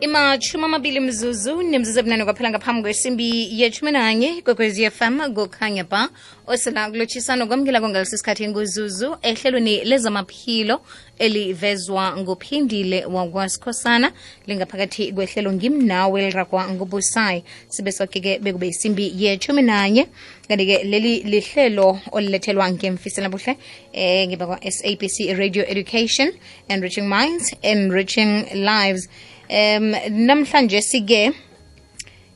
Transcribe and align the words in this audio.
imashumi 0.00 0.64
amabili 0.64 1.00
mzuzu 1.00 1.62
nemzuzu 1.62 1.98
ebunani 2.00 2.24
kwaphela 2.24 2.50
ngaphambi 2.50 2.82
kwesimbi 2.82 3.60
yetshumi 3.60 3.92
nanye 3.92 4.42
kwekwezi 4.42 4.90
fm 4.90 5.34
kukhanya 5.34 5.84
ba 5.84 6.08
osela 6.46 6.90
kulotshisano 6.90 7.46
kwamkela 7.46 7.80
kongalesi 7.80 8.18
sikhathi 8.18 8.48
nguzuzu 8.48 9.16
ehlelweni 9.22 9.84
lezamaphilo 9.84 10.80
elivezwa 11.18 12.16
nguphindile 12.16 13.04
wakwasikhosana 13.04 14.12
lingaphakathi 14.46 15.12
kwehlelo 15.12 15.52
ngimnawe 15.52 16.20
lirakwa 16.22 16.68
ngubusayi 16.68 17.44
sibe 17.68 17.92
soke-ke 17.92 18.38
bekube 18.38 18.68
isimbi 18.68 19.12
yetshumi 19.16 19.62
nanye. 19.62 20.06
Kanti-ke 20.48 20.84
leli 20.84 21.22
lihlelo 21.22 21.98
olilethelwa 22.12 22.70
ngemfisela 22.70 23.28
buhle 23.28 23.56
eh 23.92 24.28
ngiba 24.28 24.46
kwa-sabc 24.46 25.36
radio 25.38 25.64
education 25.66 26.32
enriching 26.68 27.08
minds 27.08 27.54
enriching 27.62 28.44
lives 28.54 29.08
um 29.50 29.94
namhlanje 30.10 30.80
sike 30.82 31.32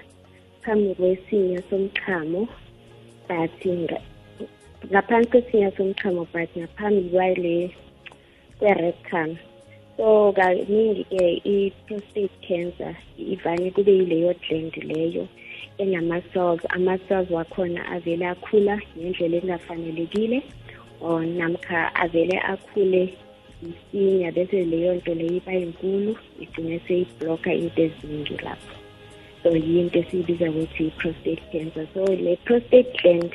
phambi 0.62 0.94
kwesinya 0.94 1.62
somchamo 1.70 2.48
but 3.28 3.66
ngaphansi 4.91 5.30
kwesinya 5.30 5.70
somchamo 5.77 6.27
but 6.33 6.50
ngaphambi 6.56 7.08
kwale 7.10 7.70
kwe-rectum 8.58 9.36
so 9.97 10.33
kaningi-ke 10.33 11.25
i-prostate 11.44 12.36
cancer 12.48 12.94
ivane 13.19 13.70
kube 13.70 13.92
yileyo 13.92 14.34
gland 14.42 14.75
leyo 14.77 15.28
enama-cells. 15.78 16.60
Ama-cells 16.70 17.30
wakhona 17.30 17.86
avele 17.86 18.27
akhula 18.27 18.80
ngendlela 18.98 19.36
engafanelekile 19.36 20.42
or 21.00 21.22
namkha 21.22 21.94
avele 21.94 22.38
akhule 22.53 23.14
isinya 23.71 24.33
bese 24.33 24.65
leyo 24.65 24.95
nto 24.95 25.15
leyo 25.15 25.37
iba 25.37 25.53
yinkulu 25.53 26.12
igcine 26.43 26.81
seyibhlokha 26.87 27.53
into 27.55 27.83
eziningi 27.83 28.37
lapho 28.45 28.75
so 29.43 29.50
yinto 29.50 29.99
esiyibiza 29.99 30.50
ukuthi 30.50 30.87
i-prostate 30.87 31.43
cancer. 31.53 31.87
So 31.95 32.05
le 32.05 32.37
prostate 32.37 32.93
gland 33.03 33.33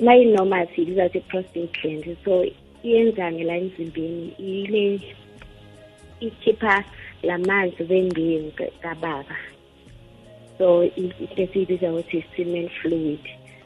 mayinoma 0.00 0.66
siyibiza 0.66 1.06
ukuthi 1.06 1.20
prostate 1.20 1.70
gland 1.82 2.16
so 2.24 2.44
iyenzani 2.84 3.44
la 3.44 3.56
emzimbeni. 3.56 4.32
Ile 4.38 5.00
ikhipha 6.20 6.84
lamanzi 7.22 7.82
wembewu 7.90 8.52
kababa 8.82 9.36
so 10.58 10.84
into 10.84 11.42
esiyibiza 11.42 11.92
ukuthi 11.92 12.18
i-semen 12.18 12.68
fluid 12.68 13.24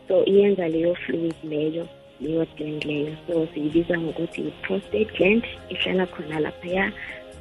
so 0.08 0.24
iyenza 0.24 0.68
leyo 0.68 0.94
fluid 0.94 1.34
leyo 1.44 1.88
leyo 2.20 2.46
gland 2.56 2.84
leyo 2.84 3.16
so 3.26 3.48
siyibiza 3.54 3.98
ngokuthi 3.98 4.40
i-prostate 4.40 5.04
gland 5.16 5.44
ihlala 5.68 6.06
khona 6.06 6.40
laphaya 6.40 6.92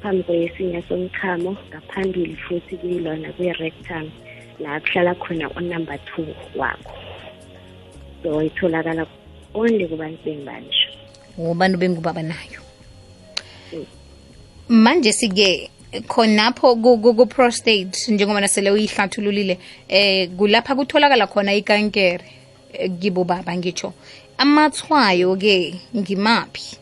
phambi 0.02 0.22
kwesinya 0.22 0.82
somchamo 0.88 1.56
ngaphambili 1.68 2.36
futhi 2.36 2.76
kuyilona 2.76 3.32
kwi-rectum 3.32 4.10
la 4.60 4.80
kuhlala 4.80 5.14
khona 5.14 5.50
unumber 5.50 5.98
two 6.04 6.26
wakho. 6.56 6.92
So 8.22 8.42
itholakala 8.42 9.06
only 9.54 9.88
kubantu 9.88 10.18
bengibanje. 10.24 10.84
Ngobantu 11.38 11.78
bengubaba 11.78 12.22
nayo. 12.22 12.60
Manje 14.68 15.12
sike 15.12 15.70
khonapho 16.08 16.76
ku-prostate 16.76 18.10
njengoba 18.12 18.40
nasele 18.40 18.70
uyihlathululile 18.70 19.58
eh 19.88 20.28
kulapha 20.36 20.74
kutholakala 20.74 21.26
khona 21.26 21.54
ikankere 21.54 22.24
kibo 23.00 23.24
baba 23.24 23.56
ngitsho 23.56 23.92
amathwayo-ke 24.38 25.74
ngimaphi? 25.96 26.78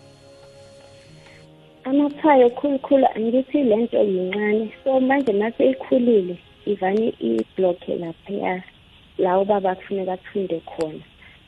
Amathwayo 1.85 2.49
khulukhulu 2.51 3.07
angithi 3.17 3.63
le 3.63 3.77
nto 3.77 4.01
yincane. 4.03 4.73
So 4.85 5.01
manje 5.01 5.33
mase 5.33 5.71
ikhulile 5.71 6.37
ivane 6.67 7.15
iblokhe 7.21 7.97
laphaya 7.97 8.63
la 9.19 9.39
ubaba 9.39 9.75
kufuneka 9.75 10.13
athunde 10.13 10.61
khona. 10.61 11.03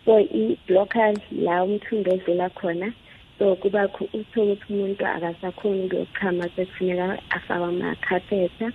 So 0.05 0.21
iblokha 0.21 1.15
la 1.33 1.65
umthundo 1.65 2.13
odlula 2.13 2.51
khona. 2.51 2.93
So 3.39 3.57
kuba 3.57 3.89
uthole 3.89 4.53
ukuthi 4.53 4.73
umuntu 4.73 5.07
akasakhoni 5.07 5.85
ukuyochama 5.87 6.49
sekufuneka 6.57 7.19
afake 7.31 7.65
amakhathetha 7.65 8.73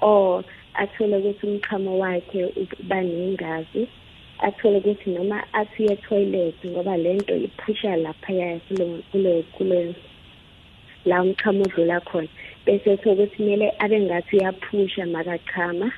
or 0.00 0.44
athole 0.74 1.16
ukuthi 1.16 1.46
umchamo 1.46 1.98
wakhe 1.98 2.44
uba 2.56 3.00
nengazi. 3.02 3.88
Athole 4.42 4.78
ukuthi 4.78 5.10
noma 5.10 5.44
athi 5.52 5.84
etoilet 5.92 6.54
ngoba 6.66 6.96
lento 6.96 7.36
iphusha 7.36 7.96
laphaya 7.96 8.60
kulo 8.68 9.42
kulo 9.52 9.94
la 11.04 11.22
umchamo 11.22 11.62
odlula 11.64 12.00
khona. 12.00 12.28
Bese 12.66 12.96
thola 12.96 13.14
ukuthi 13.14 13.36
kumele 13.36 13.72
abe 13.78 14.00
ngathi 14.00 14.36
uyaphusha 14.36 15.06
makachama 15.06 15.92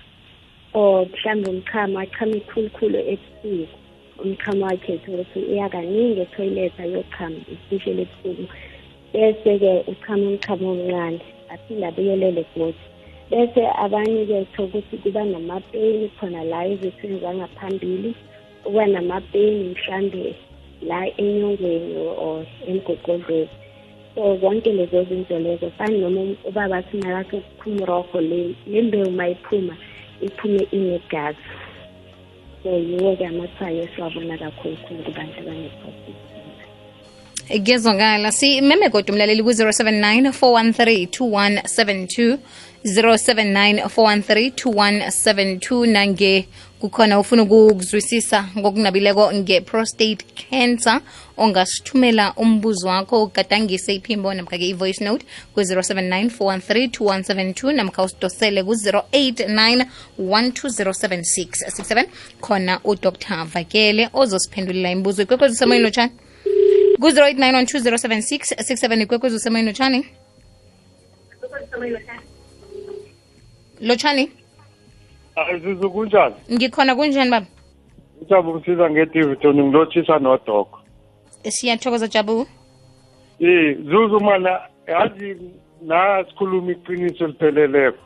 or 0.75 1.06
mhlawumbe 1.06 1.48
umchamo 1.50 1.98
achame 2.00 2.41
khulukhulu 2.41 2.98
ebusuku. 3.12 3.76
Umchamo 4.19 4.64
wakhe 4.66 4.92
ukuthi 4.94 5.38
uyakaningi 5.38 6.20
etoilet 6.20 6.81
ayochama 6.81 7.38
especially 7.52 8.02
ebusuku 8.02 8.44
bese-ke 9.12 9.84
uchama 9.92 10.25
umchamo 10.31 10.70
omncane 10.72 11.20
aphinde 11.52 11.86
abuyelele 11.86 12.44
godi 12.56 12.84
bese 13.31 13.62
abanye-ke 13.84 14.47
thola 14.54 14.69
ukuthi 14.69 14.97
kuba 15.02 15.25
namapeni 15.25 16.08
khona 16.19 16.44
la 16.44 16.66
ezithweni 16.66 17.20
zangaphambili. 17.20 18.14
Kuba 18.64 18.86
namapeni 18.86 19.74
mhlambe 19.74 20.34
la 20.82 21.06
enyongweni 21.16 21.96
or 21.96 22.46
emgogodleni 22.68 23.48
so 24.14 24.36
zonke 24.40 24.72
lezo 24.72 25.04
zinto 25.04 25.38
lezo 25.38 25.70
fani 25.78 25.98
noma 25.98 26.20
ubaba 26.44 26.76
athi 26.76 26.96
nakathi 26.96 27.36
ukuphuma 27.36 27.82
urokho 27.82 28.20
le 28.20 28.82
mbewu 28.82 29.10
ma 29.10 29.28
iphuma 29.28 29.76
iphume 30.22 30.68
inegazi. 30.70 31.38
So 32.62 32.70
yiwo-ke 32.70 33.26
amathwayo 33.26 33.82
esiwabona 33.82 34.38
kakhulukhulu 34.38 35.02
kubantu 35.02 35.40
abaneprostate 35.40 36.12
kuyezwakala 37.64 38.32
simeme 38.32 38.88
kodwa 38.90 39.12
umlaleli 39.12 39.42
ku-079 39.42 40.31
413 40.31 41.06
2172 41.06 42.38
079 42.84 43.84
413 43.84 44.50
2172 44.50 45.87
nange 45.87 46.48
kukhona 46.82 47.20
ufuna 47.20 47.43
ukuzwisisa 47.43 48.49
ngokunabileko 48.58 49.32
nge-prostate 49.32 50.25
cancer 50.34 51.00
ongasithumela 51.37 52.34
umbuzo 52.37 52.88
wakho 52.88 53.23
ugadangise 53.23 53.94
iphimbo 53.94 54.34
namkha-ke 54.34 54.67
i-voice 54.69 55.05
note 55.05 55.26
ku-079 55.55 56.31
413 56.38 56.87
2172 56.88 57.73
namkha 57.73 58.02
usidosele 58.02 58.62
ku-089 58.64 59.87
1207667 60.19 62.06
khona 62.40 62.81
udr 62.85 63.44
vakele 63.44 64.08
ozosiphendulela 64.12 64.90
imibuzo 64.90 65.23
ikwekwezi 65.23 65.55
usemoyeni 65.55 65.85
lotshani 65.85 66.12
ku-089 67.00 67.62
12076 67.62 68.38
67 68.58 69.02
ikwekwezi 69.02 69.37
usemoyeni 69.37 69.69
lotshani 69.69 70.06
lotshani 73.81 74.41
Azizu 75.37 75.90
kunjani? 75.90 76.34
ngikhona 76.52 76.94
kunjani 76.94 77.31
baba 77.31 77.46
Ujabu 78.23 78.55
ngisiza 78.55 78.90
nge-TV 78.90 79.37
Tony 79.40 79.62
ngilotshisa 79.62 80.19
nodoko. 80.19 80.79
siyathokoza 81.49 82.06
jabu 82.08 82.46
Eh, 83.40 83.76
Zuzu 83.84 84.20
mana 84.20 84.61
yazi 84.87 85.37
na 85.82 86.25
sikhuluma 86.29 86.73
iqiniso 86.73 87.26
lipheleleko. 87.26 87.99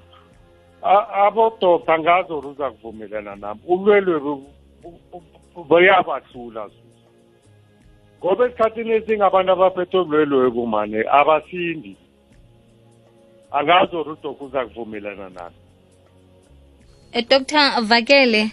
A- 0.82 1.26
Abododa 1.26 1.94
angazo 1.94 2.40
ruza 2.40 2.70
kuvumelana 2.70 3.36
nami. 3.36 3.60
Ulwelwe 3.66 4.18
bu- 4.20 4.46
bu- 4.82 5.00
bu- 5.12 5.64
buyabahlula 5.64 6.68
Zuzu. 6.68 6.86
Ngoba 8.24 8.46
esikhathini 8.46 8.90
esingabantu 8.90 9.52
abaphethwe 9.52 10.04
bulwelwe 10.04 10.50
kumane 10.50 11.04
abasindi. 11.10 11.96
Angazo 13.52 14.02
rudo 14.02 14.32
kuza 14.34 14.64
kuvumelana 14.66 15.28
nami. 15.28 15.56
Eh, 17.16 17.24
Dr. 17.28 17.80
Vakele 17.82 18.50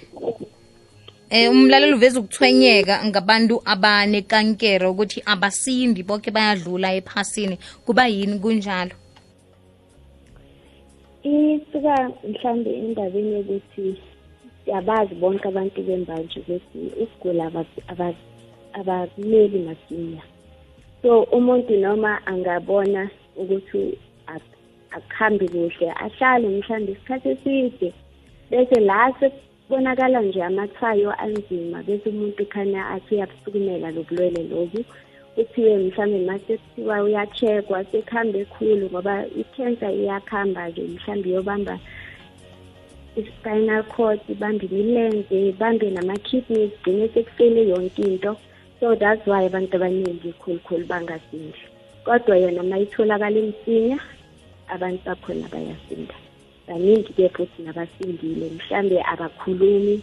eh 1.30 1.52
umlaleli 1.52 1.94
uveza 1.94 2.20
ukuthwenyeka 2.20 2.96
ngabantu 3.06 3.56
abanekankere 3.66 4.86
ukuthi 4.88 5.20
abasindi 5.26 6.04
bonke 6.04 6.32
bayadlula 6.32 6.94
ephasini. 7.00 7.58
Kuba 7.86 8.08
yini? 8.08 8.40
Kunjalo? 8.40 8.96
Isuka 11.24 11.96
mhlambe 12.30 12.70
endabeni 12.84 13.34
yokuthi 13.36 13.86
siyabazi 14.64 15.16
bonke 15.16 15.48
abantu 15.48 15.82
bembanje 15.88 16.40
ukuthi 16.40 16.80
ukugula 17.04 17.44
aba- 17.48 17.84
aba- 17.92 18.24
abakumeli 18.80 19.60
masinya. 19.68 20.24
So 21.02 21.24
umuntu 21.38 21.74
noma 21.84 22.12
angabona 22.26 23.10
ukuthi 23.36 23.98
ak- 24.28 24.56
akuhambi 24.96 25.48
kuhle 25.50 25.92
ahlale 25.92 26.48
mhlambe 26.48 26.92
isikhathi 26.92 27.30
eside. 27.30 27.94
Bese 28.54 28.80
la 28.80 29.14
sekubonakala 29.20 30.22
nje 30.22 30.44
amathayo 30.44 31.12
anzima 31.24 31.84
bese 31.84 32.10
umuntu 32.10 32.46
khanya 32.46 32.82
athi 32.90 33.16
uyabusukumela 33.16 33.92
lobulwele 33.92 34.44
lobu 34.52 34.80
kuthiwe 35.36 35.78
mhlawumbe 35.78 36.20
mase 36.30 36.58
kuthiwa 36.58 37.04
uya-check-wa 37.04 37.80
sekuhambe 37.90 38.40
ekhulu 38.46 38.86
ngoba 38.92 39.26
i-cancer 39.42 39.92
iyakuhamba-ke 40.00 40.82
mhlawumbe 40.94 41.30
iyobamba 41.30 41.76
i-spinal 43.20 43.84
cord 43.94 44.20
ibambe 44.34 44.66
imilenze 44.66 45.38
ibambe 45.50 45.90
nama-kidneys 45.90 46.74
gcine 46.82 47.10
sekufele 47.14 47.62
yonke 47.72 48.02
into. 48.06 48.38
So 48.80 48.96
that's 48.96 49.26
why 49.26 49.46
abantu 49.50 49.78
abaningi 49.78 50.34
khulukhulu 50.42 50.86
bangasindli 50.92 51.62
kodwa 52.06 52.38
yona 52.38 52.64
ma 52.70 52.78
itholakala 52.78 53.40
emsinya 53.40 53.98
abantu 54.74 55.02
bakhona 55.06 55.48
bayasinda. 55.54 56.23
Baningi-ke 56.68 57.30
futhi 57.30 57.64
nabasindile 57.64 58.50
mhlambe 58.56 58.98
abakhulumi 59.14 60.02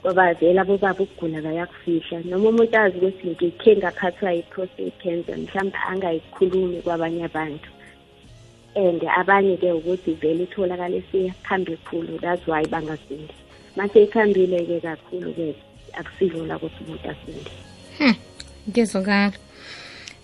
ngoba 0.00 0.34
vele 0.34 0.60
abobaba 0.60 1.02
ukugula 1.02 1.42
bayakufihla. 1.42 2.20
Noma 2.24 2.48
umuntu 2.48 2.76
azi 2.76 2.98
ukuthi 2.98 3.28
ngikhe 3.28 3.76
ngaphathwa 3.76 4.32
yi-prostate 4.32 4.92
cancer 5.02 5.36
mhlawumbe 5.36 5.78
angayikhulumi 5.90 6.82
kwabanye 6.82 7.24
abantu. 7.24 7.68
And 8.74 9.02
abanye-ke 9.02 9.72
ukuthi 9.72 10.12
vele 10.20 10.44
itholakale 10.44 11.02
sekuhambe 11.12 11.76
khulu 11.86 12.18
that's 12.20 12.46
why 12.46 12.64
bangasindi 12.64 13.34
mase 13.76 14.02
ikhambile-ke 14.04 14.80
kakhulu-ke 14.80 15.54
akusilula 15.98 16.56
ukuthi 16.56 16.84
umuntu 16.84 17.08
asinde. 17.12 17.50
Ngezokala 18.68 19.32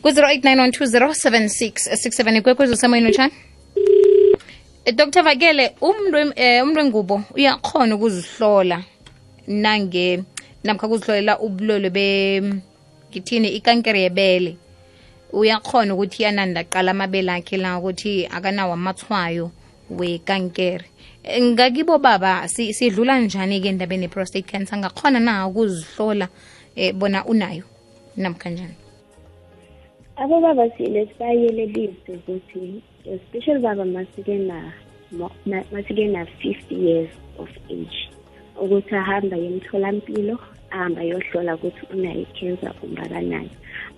ku-089 0.03 2.39
ikwekwezi 2.39 2.73
usemoyeni 2.73 3.09
utshani 3.09 3.35
dr 4.95 5.23
vakele 5.23 5.75
umntu 5.81 6.33
eh, 6.37 6.63
umntu 6.63 6.79
wengubo 6.81 7.23
uyakhona 7.35 7.95
ukuzihlola 7.95 8.83
nange 9.47 10.23
namkha 10.65 10.89
kuzihlolela 10.89 11.39
ubulwelwe 11.41 11.91
be 11.91 12.43
ngithini 13.11 13.49
ikankere 13.49 14.01
yebele. 14.01 14.57
Uyakhona 15.33 15.95
ukuthi 15.95 16.23
yananda 16.23 16.61
aqala 16.61 16.91
amabele 16.91 17.33
akhe 17.33 17.57
la 17.57 17.79
ukuthi 17.79 18.27
akanawo 18.27 18.73
amathwayo 18.75 19.51
wekankere. 19.91 20.85
Eh, 21.25 21.43
ngakibo 21.43 21.99
baba 21.99 22.49
si- 22.49 22.73
sidlula 22.75 23.19
njani-ke 23.19 23.69
endabeni 23.69 24.03
ye-prostate 24.05 24.47
cancer? 24.47 24.79
Ngakhona 24.79 25.21
na 25.21 25.47
ukuzihlola 25.47 26.29
eh, 26.77 26.93
bona 26.95 27.25
unayo 27.25 27.65
namkha 28.17 28.51
njani? 28.51 28.75
Abobaba 30.17 30.71
sile 30.77 31.07
sibayelelise 31.07 32.13
ukuthi 32.13 32.83
especially 33.15 33.61
baba 33.61 33.85
masike 33.85 34.39
na 34.39 34.73
masike 35.73 36.07
na 36.13 36.25
50 36.25 36.75
years 36.75 37.11
of 37.39 37.49
age. 37.71 38.11
Ukuthi 38.61 38.95
ahamba 38.95 39.37
emtholampilo 39.37 40.39
ahamba 40.71 41.03
yohlola 41.03 41.55
ukuthi 41.55 41.87
unayo 41.93 42.21
i-cancer 42.21 42.73
ungakanayo 42.83 43.51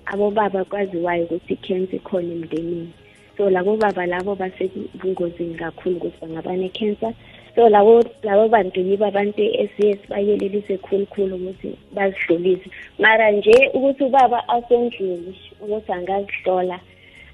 abobaba 0.06 0.64
kwaziwayo 0.64 1.24
ukuthi 1.24 1.54
i-cancer 1.54 1.96
ikhona 1.96 2.32
emndenini. 2.32 2.92
So 3.36 3.50
labo 3.50 3.76
baba 3.76 4.06
labo 4.06 4.34
basebungozini 4.34 5.54
kakhulu 5.54 5.96
ukuthi 5.96 6.18
bangaba 6.20 6.56
ne-cancer. 6.56 7.14
So 7.54 7.68
labo 7.68 8.04
labo 8.22 8.48
bantu 8.48 8.80
yibo 8.80 9.06
abantu 9.06 9.42
esiye 9.42 9.96
sibayelelise 9.96 10.78
khulukhulu 10.78 11.36
ukuthi 11.36 11.78
bazihlolise 11.94 12.70
mara 12.98 13.30
nje 13.30 13.70
ukuthi 13.74 14.04
ubaba 14.04 14.48
asendlini 14.48 15.34
ukuthi 15.60 15.92
angazihlola 15.92 16.80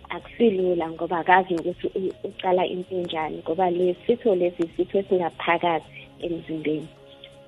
akusilula 0.08 0.90
ngoba 0.90 1.18
akazi 1.18 1.54
nokuthi 1.54 1.86
u- 1.94 2.14
ucala 2.28 2.66
into 2.66 2.94
enjani 2.94 3.38
ngoba 3.38 3.70
lesitho 3.70 4.34
lesi 4.34 4.62
isitho 4.62 4.98
esingaphakathi 4.98 5.86
emzimbeni. 6.20 6.88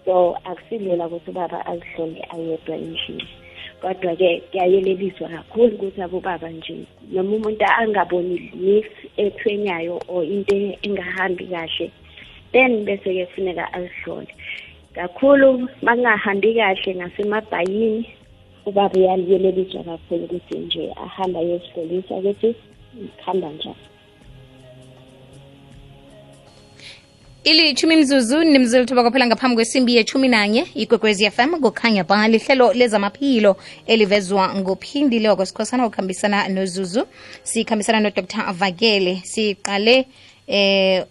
So 0.05 0.37
akusilula 0.45 1.07
ukuthi 1.07 1.31
ubaba 1.31 1.67
azihlole 1.67 2.23
ayedwa 2.31 2.77
endlini. 2.77 3.29
Kodwa-ke 3.81 4.41
kuyayeleliswa 4.51 5.29
kakhulu 5.29 5.75
ukuthi 5.75 6.03
abobaba 6.03 6.49
nje 6.51 6.87
noma 7.13 7.37
umuntu 7.37 7.65
angaboni 7.65 8.51
nis 8.55 8.87
ethwenyayo 9.17 10.01
or 10.09 10.25
into 10.25 10.55
engahambi 10.83 11.47
kahle 11.47 11.91
then 12.53 12.85
bese-ke 12.85 13.27
kufuneka 13.27 13.73
azihlole. 13.73 14.33
Kakhulu 14.95 15.69
makungahambi 15.83 16.55
kahle 16.55 16.95
ngasemabhayini 16.95 18.07
ubaba 18.67 18.99
kakhulu 19.85 20.25
ukuthi 20.25 20.59
nje 20.59 20.93
ahamba 21.05 21.41
ayozihlolisa 21.41 22.15
ukuthi 22.15 22.55
kuhamba 23.17 23.51
njani. 23.51 23.77
Ilithumi 27.45 27.97
mzuzu 27.97 28.45
nimzuzu 28.45 28.79
lithoba 28.79 29.03
kwaphela 29.03 29.27
ngaphambi 29.27 29.57
kwesimbi 29.57 29.97
yethumi 29.97 30.29
nanye 30.29 30.67
ikwekwezi 30.75 31.31
fm 31.31 31.61
kukhanya 31.61 32.05
ba 32.05 32.29
lihlelo 32.29 32.73
lezamaphilo 32.73 33.57
elivezwa 33.87 34.55
ngophindile 34.55 35.29
wakwesikhosana 35.29 35.87
ukuhambisana 35.87 36.49
nozuzu 36.49 37.07
sikhambisana 37.43 38.01
nodr 38.01 38.53
vakele 38.53 39.21
siqale 39.25 40.07
eh 40.47 41.05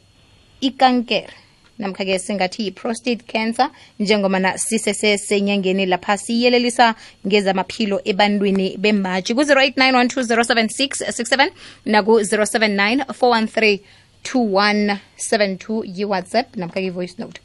ikankere 0.62 1.45
namkha-ke 1.80 2.20
singathi 2.20 2.64
yi-prostate 2.64 3.24
cancer 3.28 3.70
njengoba 4.00 4.40
na 4.40 4.58
sisesesenyangeni 4.58 5.86
lapha 5.86 6.18
siyelelisa 6.18 6.96
ngezamaphilo 7.28 8.02
ebantwini 8.06 8.78
bembatshi 8.78 9.34
ku-089 9.34 10.06
1207667 10.06 11.52
naku-079 11.86 13.06
413 13.06 13.80
2172 14.26 15.84
yi-whatsapp 15.86 16.56
namkha-ke 16.56 16.88
i-voice 16.88 17.16
note 17.18 17.42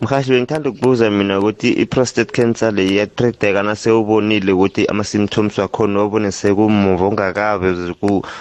mhashi 0.00 0.30
bengithanda 0.30 0.70
ukubuza 0.70 1.10
mina 1.10 1.38
ukuthi 1.38 1.68
i-prostate 1.82 2.32
cancer 2.32 2.72
le 2.72 2.86
iyatreteka 2.86 3.62
nasewubonile 3.62 4.52
ukuthi 4.52 4.86
ama-symptoms 4.86 5.58
wakhona 5.58 5.98
wabone 6.00 6.32
sekumuva 6.32 7.06
ungakabe 7.06 7.68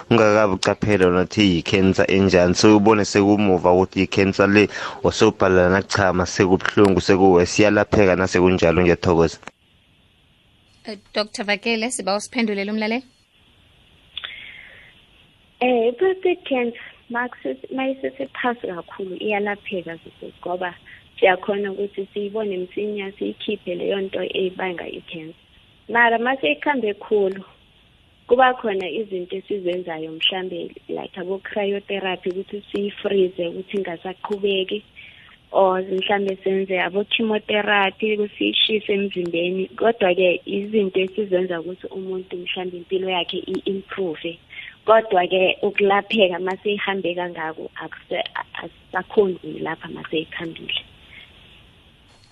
ungakabe 0.10 0.54
ucaphela 0.54 1.10
nathi 1.10 1.42
yi-cancer 1.42 2.06
enjani? 2.12 2.56
Sewubone 2.56 3.06
sekumuva 3.06 3.72
ukuthi 3.74 4.02
i-cancer 4.04 4.48
le 4.48 4.70
wasewubhalela 5.04 5.70
nakuchama 5.70 6.26
sekubuhlungu 6.26 7.02
sekuwe 7.02 7.46
siyalapheka 7.46 8.16
nasekunjalo? 8.16 8.82
Ngiyathokoza. 8.82 9.38
Uh, 10.88 10.96
dr 11.14 11.44
vakele 11.44 11.92
siba 11.92 12.16
usiphendulele 12.16 12.72
umlaleli? 12.72 13.04
Eh 15.60 15.90
i-prostate 15.90 16.40
cancer 16.50 16.82
mayisesephasi 17.76 18.68
kakhulu 18.68 19.16
iyalapheka 19.20 19.98
ngoba 20.40 20.74
siyakhona 21.20 21.72
ukuthi 21.72 22.08
siyibone 22.14 22.58
msinya 22.58 23.12
siyikhiphe 23.12 23.76
leyo 23.76 24.02
nto 24.02 24.22
eyibanga 24.24 24.88
i-cancer. 24.88 25.34
Mara 25.90 26.18
mase 26.18 26.52
ikhambe 26.52 26.94
khulu 26.94 27.44
kuba 28.28 28.54
khona 28.54 28.90
izinto 28.90 29.36
esizenzayo 29.36 30.12
mhlambe 30.12 30.72
like 30.88 31.20
abo-cryotherapy 31.22 32.30
ukuthi 32.30 32.64
siyifreeze 32.72 33.48
ukuthi 33.48 33.78
ingasaqhubeki 33.78 34.84
or 35.52 35.82
mhlambe 35.82 36.38
senze 36.44 36.76
abo-chemotherapy 36.88 38.18
kusiyishise 38.18 38.94
emzimbeni. 38.94 39.68
Kodwa-ke 39.80 40.42
izinto 40.46 41.00
esizenza 41.00 41.60
ukuthi 41.60 41.88
umuntu 41.98 42.38
mhlambe 42.38 42.78
impilo 42.78 43.10
yakhe 43.10 43.38
i-improve 43.54 44.38
kodwa-ke 44.86 45.58
ukulapheka 45.62 46.40
mase 46.40 46.74
ihambe 46.74 47.16
kangako 47.16 47.72
akuse- 47.84 48.30
asisakhoni 48.62 49.60
lapha 49.66 49.88
mase 49.90 50.18
ikhambile 50.20 50.82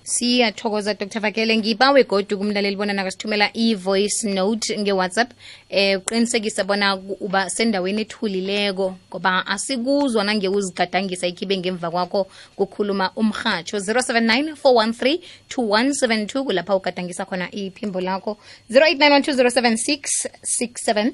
siyathokoza 0.07 0.93
dr. 0.93 1.19
Vakele 1.19 1.57
ngibawe 1.57 2.03
godu 2.03 2.37
kumlaleli 2.37 2.75
bona 2.75 2.93
nakasithumela 2.93 3.49
i-voice 3.53 4.23
note 4.23 4.79
nge-whatsapp. 4.79 5.31
Eh 5.69 5.99
uqinisekisa 5.99 6.63
bona 6.63 6.95
uba 7.19 7.49
sendaweni 7.49 8.01
ethulileko 8.01 8.95
ngoba 9.09 9.47
asikuzwa 9.47 10.23
nangeuzigadangisa 10.23 11.27
ikhibe 11.27 11.57
ngemva 11.57 11.91
kwakho 11.91 12.27
kukhuluma 12.55 13.11
umrhatsho 13.15 13.77
079 13.77 14.51
413 14.63 15.19
2172 15.49 16.43
kulapha 16.43 16.75
ugadangisa 16.75 17.25
khona 17.25 17.51
iphimbo 17.51 18.01
lakho. 18.01 18.37
0891207667 18.71 21.11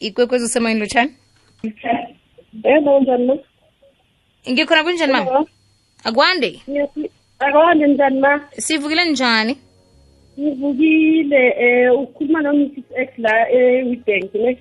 ikwekwezi 0.00 0.44
usemoyeni 0.44 0.80
lutshani 0.80 1.12
Yebo 2.64 3.00
njani 3.00 3.40
ngikhona 4.50 4.84
kunjani 4.84 5.12
mama? 5.12 5.46
Akwande 6.04 6.62
Akwande 7.38 7.86
njani 7.86 8.20
ma? 8.20 8.40
sivukile 8.50 9.04
njani? 9.10 9.58
Ngivukile 10.40 11.54
eh 11.58 12.00
ukhuluma 12.00 12.42
no 12.42 12.52
Mrs 12.52 12.84
X 12.96 13.18
la 13.18 13.46
Witbank 13.88 14.34
ne. 14.34 14.58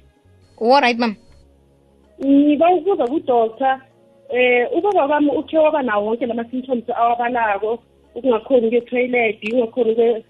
alright 0.62 0.98
mama 1.00 1.16
Ngiba 2.26 2.70
ukuza 2.70 3.06
ku 3.08 3.20
doctor 3.20 3.82
eh 4.30 4.68
ubaba 4.78 5.08
bami 5.08 5.30
uthe 5.32 5.58
waba 5.58 5.82
nawo 5.82 6.06
wonke 6.06 6.26
lama 6.26 6.44
symptoms 6.50 6.90
awabalako 6.90 7.80
ukungakhoni 8.16 8.70
ke 8.72 8.82
toilet 8.82 9.38
ungakhoni 9.54 10.24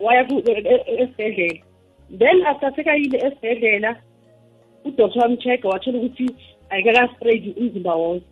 waya 0.00 0.24
ku 0.24 0.38
e- 0.46 0.64
e- 0.64 1.02
esibhedlela. 1.02 1.60
Then 2.18 2.46
after 2.46 2.72
sekayile 2.76 3.18
esibhedlela 3.18 3.96
udoctor 4.84 5.22
wamcheck 5.22 5.64
wathola 5.64 5.98
ukuthi 5.98 6.26
ayikaka-spread 6.70 7.54
umzimba 7.56 7.94
wonke 7.94 8.24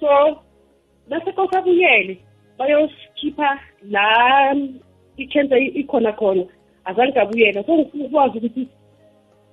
so 0.00 0.08
bese 1.08 1.32
kosa 1.32 1.62
buyele 1.62 2.18
bayosikhipha 2.58 3.58
la 3.90 4.04
i-cancer 5.16 5.58
i- 5.58 5.74
ikhona 5.80 6.12
khona. 6.12 6.44
Azange 6.84 7.12
kabuyela 7.12 7.64
so 7.66 7.72
ngifuna 7.76 8.04
ukwazi 8.04 8.38
ukuthi 8.38 8.68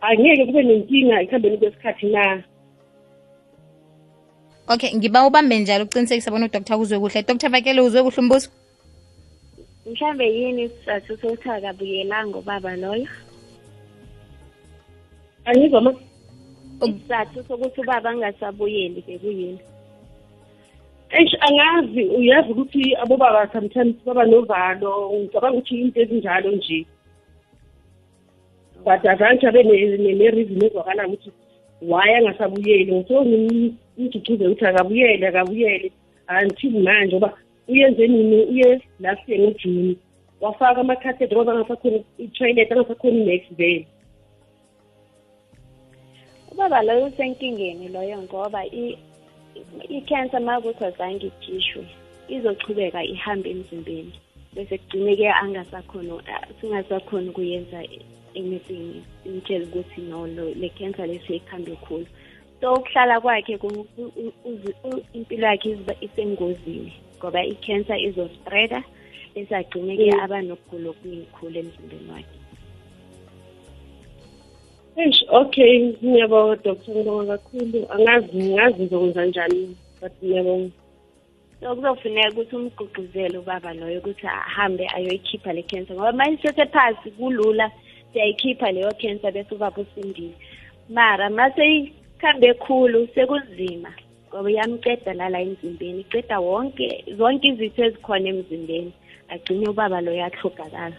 angeke 0.01 0.45
kube 0.45 0.63
nenkinga 0.63 1.21
ekuhambeni 1.21 1.57
kwesikhathi 1.57 2.05
na. 2.05 2.43
Okay 4.67 4.95
ngiba 4.95 5.27
ubambe 5.27 5.59
njalo 5.59 5.83
uqinisekisa 5.85 6.31
bona 6.31 6.45
udoktor 6.45 6.79
uzwe 6.79 6.99
kuhle. 6.99 7.21
Dr 7.23 7.49
vakele 7.49 7.81
uzwe 7.81 8.03
kuhle 8.03 8.19
umbuzo 8.21 8.49
mhlambe 9.85 10.25
yini 10.25 10.63
isizathu 10.63 11.17
sokuthi 11.17 11.49
akabuyelanga 11.49 12.37
ubaba 12.37 12.75
loyo? 12.75 13.07
Angizwa 15.45 15.81
ma 15.81 15.91
isizathu 16.85 17.43
sokuthi 17.47 17.81
ubaba 17.81 18.09
angasabuyeli 18.09 19.03
bekuyini? 19.07 19.59
Eish 21.09 21.35
angazi 21.39 22.03
uyazi 22.03 22.51
ukuthi 22.51 22.95
abobaba 22.95 23.51
sometimes 23.53 23.95
baba 24.05 24.25
novalo 24.25 25.11
ngicabanga 25.13 25.57
ukuthi 25.57 25.81
into 25.81 26.01
ezinjalo 26.01 26.51
nje. 26.51 26.85
But 28.85 29.05
azange 29.05 29.47
abe 29.47 29.63
ne- 29.63 29.97
ne- 29.97 30.13
ne-reason 30.13 30.63
ezwakalayo 30.65 31.09
ukuthi 31.09 31.31
why 31.81 32.15
angasabuyeli. 32.17 32.91
Ngisuke 32.91 33.25
ngimducuze 33.29 34.47
ukuthi 34.47 34.65
akabuyele 34.65 35.27
akabuyele 35.27 35.91
until 36.29 36.73
manje 36.83 37.15
ngoba 37.15 37.33
uyenze 37.67 38.07
nini? 38.07 38.43
Uye 38.45 38.81
last 38.99 39.29
year 39.29 39.41
ngojuni. 39.41 39.97
Wafaka 40.41 40.81
amakhathede 40.81 41.35
ngoba 41.35 41.51
angasakhoni 41.51 42.05
i-toilet 42.17 42.71
angasakhoni 42.71 43.21
i-next 43.21 43.55
vele 43.57 43.87
ubaba 46.55 46.81
loyo 46.81 47.05
usenkingeni 47.05 47.87
loyo 47.87 48.21
ngoba 48.21 48.65
i-cancer 49.89 50.39
uma 50.41 50.61
kuthi 50.61 50.83
azange 50.85 51.27
ikhishwe 51.27 51.85
izochubeka 52.29 53.03
ihambe 53.03 53.49
emzimbeni 53.49 54.13
bese 54.53 54.77
kugcine-ke 54.77 55.29
angasakhoni 55.31 56.13
singasakhoni 56.61 57.29
ukuyenza 57.29 57.79
anything 58.35 59.01
imtshele 59.25 59.65
ukuthi 59.65 60.01
no 60.01 60.27
lo- 60.27 60.53
le 60.61 60.69
cancer 60.69 61.07
lesi 61.07 61.35
ikhambe 61.35 61.75
khulu 61.75 62.05
so 62.61 62.73
ukuhlala 62.73 63.21
kwakhe 63.21 63.57
ku- 63.57 63.87
u- 63.97 64.11
u- 64.23 64.33
uzi- 64.49 64.75
u- 64.83 65.03
impilo 65.13 65.47
yakhe 65.47 65.69
iziba- 65.69 65.99
isengozini 66.01 66.93
ngoba 67.17 67.43
i-cancer 67.45 67.99
izospreada 67.99 68.83
bese 69.35 69.55
agcine-ke 69.55 70.11
Mm. 70.11 70.19
aba 70.23 70.41
nokugula 70.41 70.89
okuningikhulu 70.89 71.55
emzimbeni 71.59 72.09
wakhe 72.11 72.37
eish 74.97 75.23
okay 75.29 75.93
ngiyabonga 76.03 76.55
doctor 76.63 76.95
ngibonga 76.95 77.37
kakhulu. 77.37 77.79
Angazi 77.89 78.37
ngazi 78.37 78.81
ngizokwenza 78.83 79.25
njani 79.25 79.75
but 80.01 80.13
ngiyabonga. 80.23 80.71
So 81.59 81.75
kuzofuneka 81.75 82.29
ukuthi 82.29 82.55
umgqugquzele 82.55 83.37
ubaba 83.37 83.73
loyo 83.73 83.99
ukuthi 83.99 84.27
ahambe 84.27 84.87
ayoyikhipha 84.95 85.53
le 85.53 85.63
cancer 85.63 85.95
ngoba 85.95 86.13
uma 86.13 86.29
isese 86.29 86.65
phasi 86.65 87.11
kulula 87.11 87.71
siyayikhipha 88.13 88.71
leyo 88.71 88.91
cancer 89.01 89.31
bese 89.31 89.55
ubaba 89.55 89.81
usindile. 89.81 90.35
Mara 90.89 91.29
ma 91.29 91.51
seyikhambe 91.55 92.53
khulu 92.53 93.07
sekunzima 93.15 93.91
ngoba 94.29 94.51
iyamceda 94.51 95.13
lala 95.13 95.41
emzimbeni 95.41 96.01
iceda 96.01 96.39
wonke 96.39 97.03
zonke 97.17 97.47
izitho 97.47 97.83
ezikhona 97.83 98.27
emzimbeni 98.29 98.91
agcine 99.29 99.67
ubaba 99.69 100.01
loyo 100.01 100.23
ahlogakala 100.25 100.97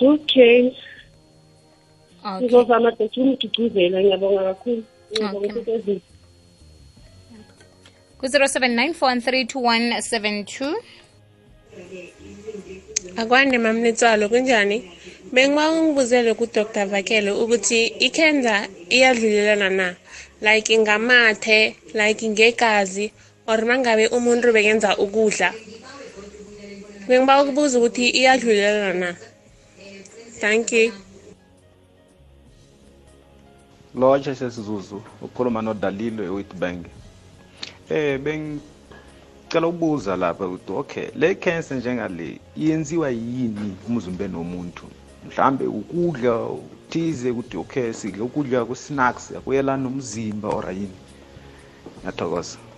Ush, 0.00 0.20
okay. 0.20 0.66
Okay 0.66 2.40
ngizozama 2.40 2.90
doctor 2.98 3.22
umgcugcuzela 3.24 3.96
ngiyabonga 4.00 4.42
kakhulu. 4.48 4.82
Ngiyabonga 5.10 5.46
Okay. 5.46 5.50
ukuthi 5.50 5.70
ezinto 5.76 6.06
ku-079 8.20 8.92
413 8.92 10.76
akwande 13.16 13.56
mamnitswalo 13.58 14.28
kunjani? 14.28 14.78
Bengiba 15.32 15.72
ungibuzele 15.72 16.34
ku-dr 16.36 16.86
vakele 16.92 17.30
ukuthi 17.32 17.80
i-cancer 18.06 18.68
iyadlulelana 18.92 19.68
na? 19.70 19.88
Like 20.44 20.78
ngamathe 20.78 21.58
like 21.94 22.28
ngegazi 22.28 23.06
or 23.48 23.58
mangabe 23.64 24.04
umuntu 24.16 24.52
bekenza 24.52 24.90
ukudla? 25.04 25.48
Bengiba 27.08 27.42
ukubuza 27.42 27.78
ukuthi 27.78 28.04
iyadlulelana 28.20 28.94
na? 29.02 29.10
Thank 30.40 30.72
you. 30.72 30.92
Lotsha 33.94 34.34
sesizuzu 34.34 35.02
ukhuluma 35.22 35.62
nodalilo 35.62 36.24
e-witbank. 36.24 36.86
Eh 37.90 38.18
bengicela 38.18 39.66
ukubuza 39.66 40.16
lapha 40.16 40.46
ukuthi 40.46 40.72
okay 40.72 41.08
le 41.14 41.34
cancer 41.34 41.76
njengale 41.76 42.38
yenziwa 42.56 43.10
yini 43.10 43.76
emzimbeni 43.88 44.36
womuntu 44.36 44.86
mhlambe 45.26 45.66
ukudla 45.66 46.48
thize 46.88 47.30
ukuthi 47.30 47.56
okay 47.56 47.92
sidle 47.92 48.22
ukudla 48.22 48.64
kwe-snacks 48.64 49.36
akuyelana 49.36 49.82
nomzimba 49.82 50.48
or 50.48 50.72
yini? 50.72 50.98
Ngiyathokoza. 51.98 52.69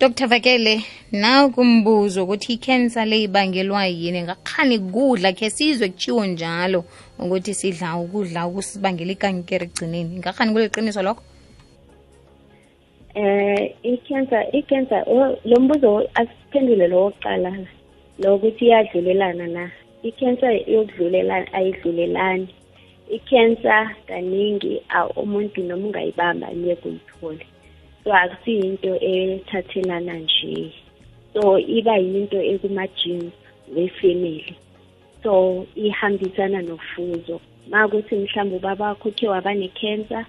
Dr 0.00 0.26
vakele 0.26 0.84
na 1.12 1.48
kumbuzo 1.48 2.24
ukuthi 2.24 2.52
ikhensa 2.52 3.04
le 3.04 3.22
ibangelwa 3.22 3.86
yini? 3.86 4.22
Ngakhani 4.22 4.78
kudla 4.78 5.32
khe 5.32 5.50
sizwe 5.50 5.88
kutshiwo 5.88 6.26
njalo 6.26 6.84
ukuthi 7.18 7.54
sidla 7.54 7.96
ukudla 7.96 8.44
okusibangela 8.44 9.12
ikankere 9.12 9.66
egcineni 9.66 10.18
ngakhani 10.18 10.52
kuliqiniso 10.52 11.02
lokho? 11.02 11.22
Eh 13.14 13.74
i-cancer 13.82 14.42
i-cancer 14.52 15.04
lo 15.44 15.60
mbuzo 15.60 16.08
asiphendule 16.14 16.88
lo 16.88 16.96
wokuqala 17.04 17.50
lo 18.18 18.34
ukuthi 18.34 18.64
iyadlulelana 18.66 19.46
na? 19.46 19.70
I-cancer 20.02 20.52
yokudlulelana 20.66 21.52
ayidlulelani. 21.52 22.48
I-cancer 23.10 23.96
kaningi 24.06 24.82
umuntu 25.16 25.62
noma 25.62 25.86
ungayibamba 25.86 26.50
niye 26.50 26.76
uyithole 26.84 27.46
so 28.04 28.12
akusiyinto 28.12 28.92
ethathelana 29.00 30.14
nje. 30.14 30.72
So 31.32 31.58
iba 31.58 31.96
yinto 31.96 32.38
ekuma-genes 32.52 33.32
we-family. 33.74 34.56
So 35.22 35.66
ihambisana 35.74 36.62
nofuzo. 36.62 37.40
Ma 37.70 37.88
kuthi 37.88 38.14
mhlawumbe 38.14 38.56
ubaba 38.56 38.84
wakho 38.88 39.08
ukhe 39.08 39.28
waba 39.28 39.54
ne-cancer 39.54 40.26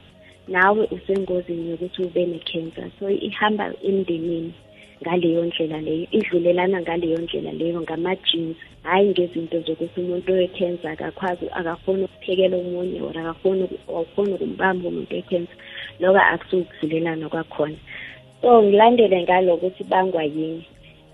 nawe 0.48 0.88
usengozini 0.92 1.70
yokuthi 1.72 2.04
ube 2.04 2.26
ne-cancer. 2.26 2.90
So 3.00 3.10
ihamba 3.10 3.74
emndenini 3.84 4.54
ngaleyo 5.02 5.46
ndlela 5.46 5.82
leyo 5.82 6.08
idlulelana 6.12 6.82
ngaleyo 6.82 7.18
ndlela 7.18 7.52
leyo 7.52 7.82
ngama-genes. 7.82 8.58
Hhayi 8.84 9.10
ngezinto 9.10 9.60
zokuthi 9.60 10.02
umuntu 10.02 10.34
we-cancer 10.34 10.92
akakwazi 10.92 11.46
akakhoni 11.52 12.04
ukuphekela 12.04 12.58
omunye 12.58 13.02
or 13.02 13.18
akakhoni 13.18 13.70
awukhoni 13.88 14.34
ukumbamba 14.34 14.88
umuntu 14.88 15.16
we-cancer 15.16 15.58
loka 16.00 16.28
akusukudlulelana 16.28 17.30
kwakhona. 17.30 17.76
So 18.42 18.64
ngilandele 18.64 19.24
ngalo 19.24 19.54
ukuthi 19.56 19.84
bangwa 19.84 20.24
yini. 20.24 20.66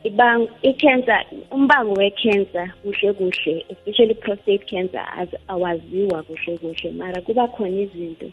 Ibang 0.03 0.47
i-cancer 0.63 1.25
umbango 1.51 1.93
we-cancer 1.93 2.73
kuhle 2.83 3.13
kuhle 3.13 3.65
especially 3.69 4.13
prostate 4.13 4.65
cancer 4.65 5.05
az- 5.17 5.39
awaziwa 5.47 6.23
kuhle 6.23 6.57
kuhle. 6.57 6.91
Mara 6.91 7.21
kuba 7.21 7.47
khona 7.47 7.81
izinto 7.81 8.27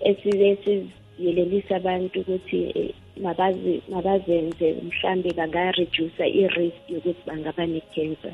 esike 0.00 0.56
siyelelisa 0.64 1.76
abantu 1.76 2.20
ukuthi 2.20 2.72
eh, 2.74 2.90
mabazi 3.22 3.82
mabazenze 3.88 4.74
mhlambe 4.82 5.30
bangareduce 5.32 6.24
i-risk 6.26 6.90
yokuthi 6.90 7.22
bangaba 7.26 7.66
ne-cancer. 7.66 8.32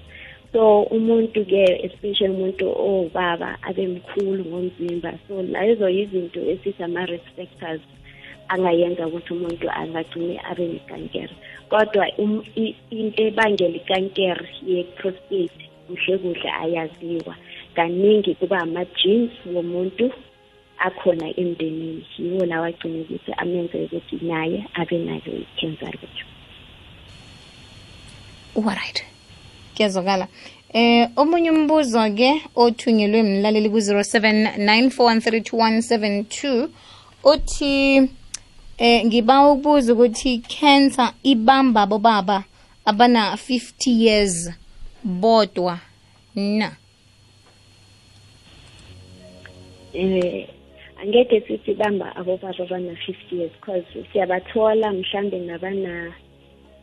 So 0.52 0.83
umuntu 0.90 1.45
ke 1.45 1.64
especially 1.85 2.33
umuntu 2.33 2.67
owubaba 2.73 3.59
abe 3.62 3.87
mkhulu 3.87 4.45
ngomzimba. 4.45 5.12
So 5.28 5.43
lezo 5.43 5.88
yizinto 5.88 6.40
esithi 6.40 6.83
ama-risk 6.83 7.28
factors 7.37 7.81
angayenza 8.49 9.07
ukuthi 9.07 9.33
umuntu 9.33 9.71
angagcine 9.71 10.40
abe 10.50 10.67
nekankere. 10.67 11.35
Kodwa 11.69 12.09
um- 12.19 12.45
i- 12.57 12.75
into 12.90 13.23
ebangela 13.23 13.76
ikankere 13.76 14.49
ye-prostate 14.67 15.61
kuhle 15.87 16.19
kuhle 16.19 16.50
ayaziwa. 16.62 17.35
Kaningi 17.75 18.35
kuba 18.35 18.59
ama-genes 18.61 19.31
womuntu 19.55 20.11
akhona 20.78 21.28
emndenini. 21.37 22.05
Yiwo 22.19 22.47
lawo 22.47 22.64
agcine 22.64 23.00
ukuthi 23.00 23.33
amenze 23.37 23.76
ukuthi 23.85 24.17
naye 24.23 24.64
abe 24.75 24.99
nayo 24.99 25.33
i-cancer 25.45 25.93
leyo. 26.00 26.25
Alright 28.57 29.05
kuyazwakala 29.78 30.26
eh 30.75 31.08
omunye 31.16 31.50
umbuzo 31.50 32.11
ke 32.18 32.42
othunyelwe 32.56 33.23
mlaleli 33.23 33.70
ku-0794132172 33.70 36.68
uthi 37.25 38.08
eh 38.78 39.06
ngiba 39.06 39.49
ukubuza 39.49 39.92
ukuthi 39.92 40.38
cancer 40.38 41.12
ibamba 41.23 41.87
bobaba 41.87 42.44
abana 42.85 43.35
50 43.35 44.04
years 44.04 44.50
bodwa 45.04 45.78
na? 46.35 46.70
Eh 49.94 50.49
angeke 51.00 51.40
sithi 51.40 51.75
bamba 51.75 52.16
abobaba 52.16 52.64
abana 52.64 52.92
50 52.92 53.38
years 53.38 53.52
because 53.61 53.85
siyabathola 54.12 54.92
mhlambe 54.92 55.38
nabana 55.38 56.12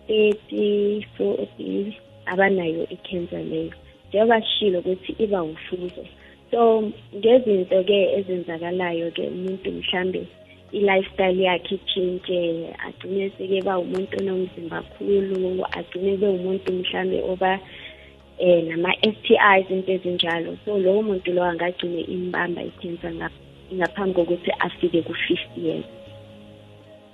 30 0.07 1.05
40 1.19 2.04
abanayo 2.25 2.83
i-cancer 2.95 3.43
leyo 3.51 3.73
njengoba 4.09 4.41
sishilo 4.41 4.79
ukuthi 4.79 5.11
iba 5.23 5.43
ufuzo 5.43 6.03
so 6.51 6.59
ngezinto-ke 7.15 7.97
ezenzakalayo-ke 8.17 9.23
umuntu 9.35 9.71
mhlambe 9.71 10.21
i-lifestyle 10.71 11.43
yakhe 11.43 11.75
itshintshe 11.75 12.39
agcine 12.87 13.31
seke 13.37 13.61
ba 13.61 13.79
umuntu 13.79 14.13
onomzimba 14.19 14.81
khulu 14.91 15.65
agcine 15.77 16.11
kube 16.17 16.27
umuntu 16.27 16.73
mhlambe 16.73 17.17
oba 17.31 17.59
eh 18.37 18.63
nama-STIs 18.67 19.69
into 19.71 19.91
ezinjalo. 19.95 20.57
So 20.65 20.77
lowo 20.77 21.01
muntu 21.03 21.31
lowo 21.31 21.47
angagcine 21.47 22.01
imbamba 22.01 22.61
i-cancer 22.63 23.11
ngap- 23.15 23.41
ngaphambi 23.73 24.13
kokuthi 24.13 24.51
afike 24.59 25.01
ku-50 25.07 25.63
years. 25.63 25.85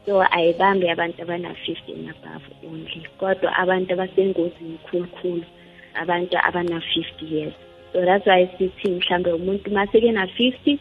So 0.06 0.22
ayibambi 0.32 0.90
abantu 0.90 1.22
abana-50 1.22 1.94
and 1.94 2.10
above 2.10 2.44
only 2.68 3.08
kodwa 3.20 3.56
abantu 3.58 3.94
abasengozini 3.94 4.78
khulukhulu 4.86 5.46
abantu 5.94 6.38
abana-50 6.38 7.32
years. 7.32 7.54
So 7.94 8.06
that's 8.06 8.26
why 8.26 8.48
sithi 8.58 8.90
mhlambe 8.92 9.32
umuntu 9.32 9.72
maseke 9.72 10.12
na-50 10.12 10.80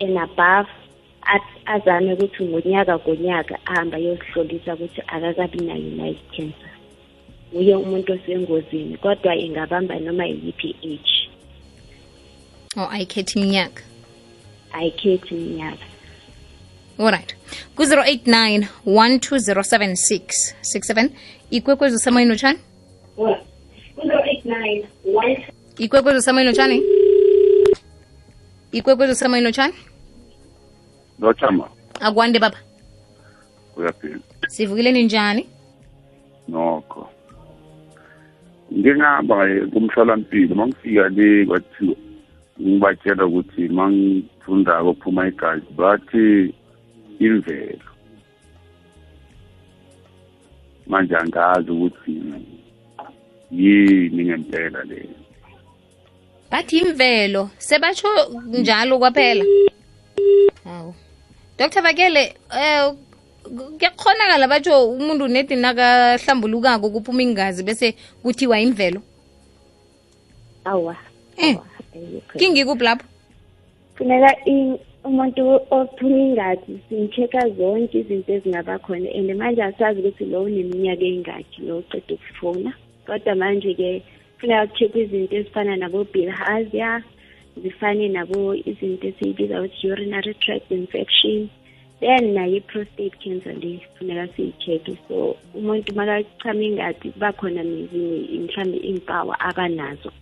and 0.00 0.18
above 0.18 0.68
at- 1.22 1.60
azame 1.66 2.12
ukuthi 2.12 2.44
ngonyaka 2.44 2.98
ngonyaka 2.98 3.58
ahambe 3.66 3.96
ayozihlolisa 3.96 4.74
ukuthi 4.74 5.00
akakabi 5.06 5.58
nayo 5.64 5.90
na 5.96 6.08
i-cancer 6.08 6.70
uye 7.52 7.74
umuntu 7.76 8.12
osengozini 8.12 8.96
kodwa 8.96 9.36
ingabamba 9.36 9.98
noma 9.98 10.24
yiyiphi 10.26 10.76
age 10.84 11.30
oh 12.76 12.88
ayikhethi 12.90 13.38
iminyaka? 13.38 13.82
Ayikhethi 14.72 15.34
iminyaka. 15.34 15.84
Alright 16.98 17.39
ku-089 17.76 18.64
12076 18.86 20.54
67 20.62 21.10
ikwekwezi 21.50 21.96
usemoyeni 21.96 22.32
utshani 22.32 22.58
ikwekwezi 25.78 26.18
usemoyeni 26.18 26.50
utshani 26.50 26.82
ikwekwezi 28.72 29.12
usemoyeni 29.12 29.48
utshani 29.48 29.74
Lochama 31.20 31.68
akwande 32.00 32.38
baba. 32.38 32.56
Uyaphila 33.76 34.18
sivukileni 34.48 35.02
njani? 35.02 35.46
Nokho. 36.48 37.08
Ngingahamba 38.72 39.36
kumhlalampilo 39.72 40.54
mangifika 40.54 41.08
le 41.08 41.46
kwathiwa 41.46 41.96
ngibatshela 42.60 43.26
ukuthi 43.26 43.68
mangifundako 43.68 44.94
phuma 44.94 45.28
igazi 45.28 45.66
bathi 45.76 46.54
imvelo. 47.20 47.86
Manje 50.86 51.16
angazi 51.16 51.70
ukuthi 51.70 52.22
yini 53.50 54.24
ngempela 54.24 54.82
le. 54.84 55.08
Bathi 56.50 56.78
imvelo 56.78 57.50
sebatsho 57.58 58.08
njalo 58.48 58.98
kwaphela. 58.98 59.44
Hawu. 60.64 60.94
Dr 61.58 61.82
vakele 61.82 62.34
eh 62.58 62.92
kuyakhonakala 63.78 64.48
batsho 64.48 64.90
umuntu 64.90 65.28
nedi 65.28 65.56
nakahlambulukako 65.56 66.90
kuphuma 66.90 67.22
ingazi 67.22 67.62
bese 67.62 67.94
kuthiwa 68.22 68.60
imvelo? 68.60 69.02
Awa 70.64 70.96
Eh. 71.36 71.56
ayikho. 71.94 72.38
kingikuphi 72.38 72.84
lapho? 72.84 73.04
Funeka 73.96 74.36
i- 74.46 74.78
umuntu 75.08 75.42
ophuma 75.70 76.18
ingazi 76.26 76.72
simcheck-a 76.88 77.48
zonke 77.56 77.98
izinto 78.00 78.32
ezingaba 78.36 78.78
khona 78.84 79.08
and 79.18 79.30
manje 79.40 79.62
asazi 79.62 80.00
ukuthi 80.00 80.24
lo 80.32 80.42
uneminyaka 80.42 81.04
eyingakhi 81.04 81.60
lo 81.66 81.78
uqeda 81.78 82.14
ukufuna. 82.14 82.72
Kodwa 83.06 83.34
manje-ke 83.34 84.02
funeka 84.38 84.66
ku-check 84.66 84.94
izinto 85.02 85.34
ezifana 85.36 85.76
nabo-bilharzia 85.76 87.02
zifane 87.62 88.08
nabo 88.08 88.54
izinto 88.70 89.08
esiyibiza 89.08 89.60
ukuthi 89.60 89.88
urinary 89.92 90.34
tract 90.42 90.70
infection. 90.70 91.48
Then 92.00 92.34
nayo 92.34 92.56
i-prostate 92.60 93.16
cancer 93.22 93.54
le 93.62 93.80
funeka 93.96 94.28
siyi-check-e 94.36 94.98
so 95.08 95.36
umuntu 95.54 95.94
makachama 95.96 96.62
ingazi 96.62 97.08
kuba 97.12 97.32
khona 97.32 97.62
nezinye 97.62 98.38
mhlawumbe 98.44 98.78
iy'mpawu 98.88 99.32
abanazo. 99.48 100.12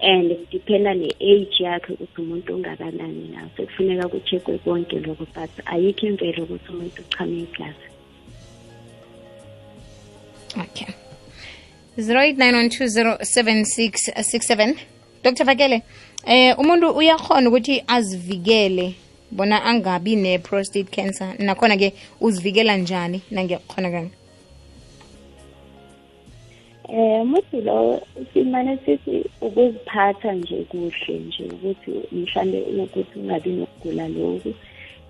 And 0.00 0.36
kudiphenda 0.36 0.94
ne-age 0.94 1.60
yakhe 1.60 1.92
ukuthi 1.92 2.20
umuntu 2.20 2.54
ungakanani 2.54 3.28
nawo 3.28 3.50
sekufuneka 3.56 4.08
kucheckwe 4.08 4.58
konke 4.58 5.00
lokho 5.00 5.26
but 5.34 5.50
ayikho 5.66 6.06
imvelo 6.06 6.44
ukuthi 6.44 6.72
umuntu 6.72 7.02
uchame 7.02 7.38
igazi 7.38 7.88
okay. 10.60 10.86
0891207667 11.98 14.74
dr 15.24 15.44
vakele 15.44 15.82
eh 16.26 16.58
umuntu 16.58 16.90
uyakhona 16.90 17.48
ukuthi 17.48 17.82
azivikele 17.86 18.94
bona 19.30 19.64
angabi 19.64 20.16
ne-prostate 20.16 20.90
cancer? 20.90 21.34
Nakhona 21.38 21.76
ke 21.76 21.92
uzivikela 22.20 22.76
njani? 22.76 23.22
Nangiyakhonakala 23.30 24.08
eh 26.88 27.20
umuntu 27.22 27.56
lo 27.68 28.00
simane 28.32 28.78
sithi 28.84 29.24
ukuziphatha 29.40 30.32
nje 30.32 30.56
kuhle 30.70 31.14
nje 31.26 31.44
ukuthi 31.54 31.90
mhlambe 32.12 32.58
ukuthi 32.82 33.18
ungabi 33.20 33.50
nokugula 33.50 34.08
lokhu 34.08 34.54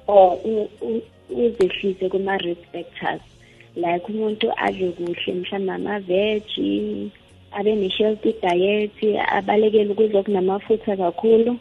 or 0.09 0.38
u- 0.45 0.71
u- 0.81 1.03
uzehlise 1.31 2.09
kuma-risk 2.09 2.62
factors. 2.73 3.23
Like 3.77 4.05
umuntu 4.09 4.53
adle 4.57 4.91
kuhle 4.93 5.33
mhlawumbe 5.35 5.73
amaveji 5.73 7.11
abe 7.53 7.75
ne-healthy 7.75 8.33
diet 8.43 8.99
abalekele 9.29 9.93
ukudla 9.93 10.21
okunamafutha 10.21 10.97
kakhulu. 10.97 11.57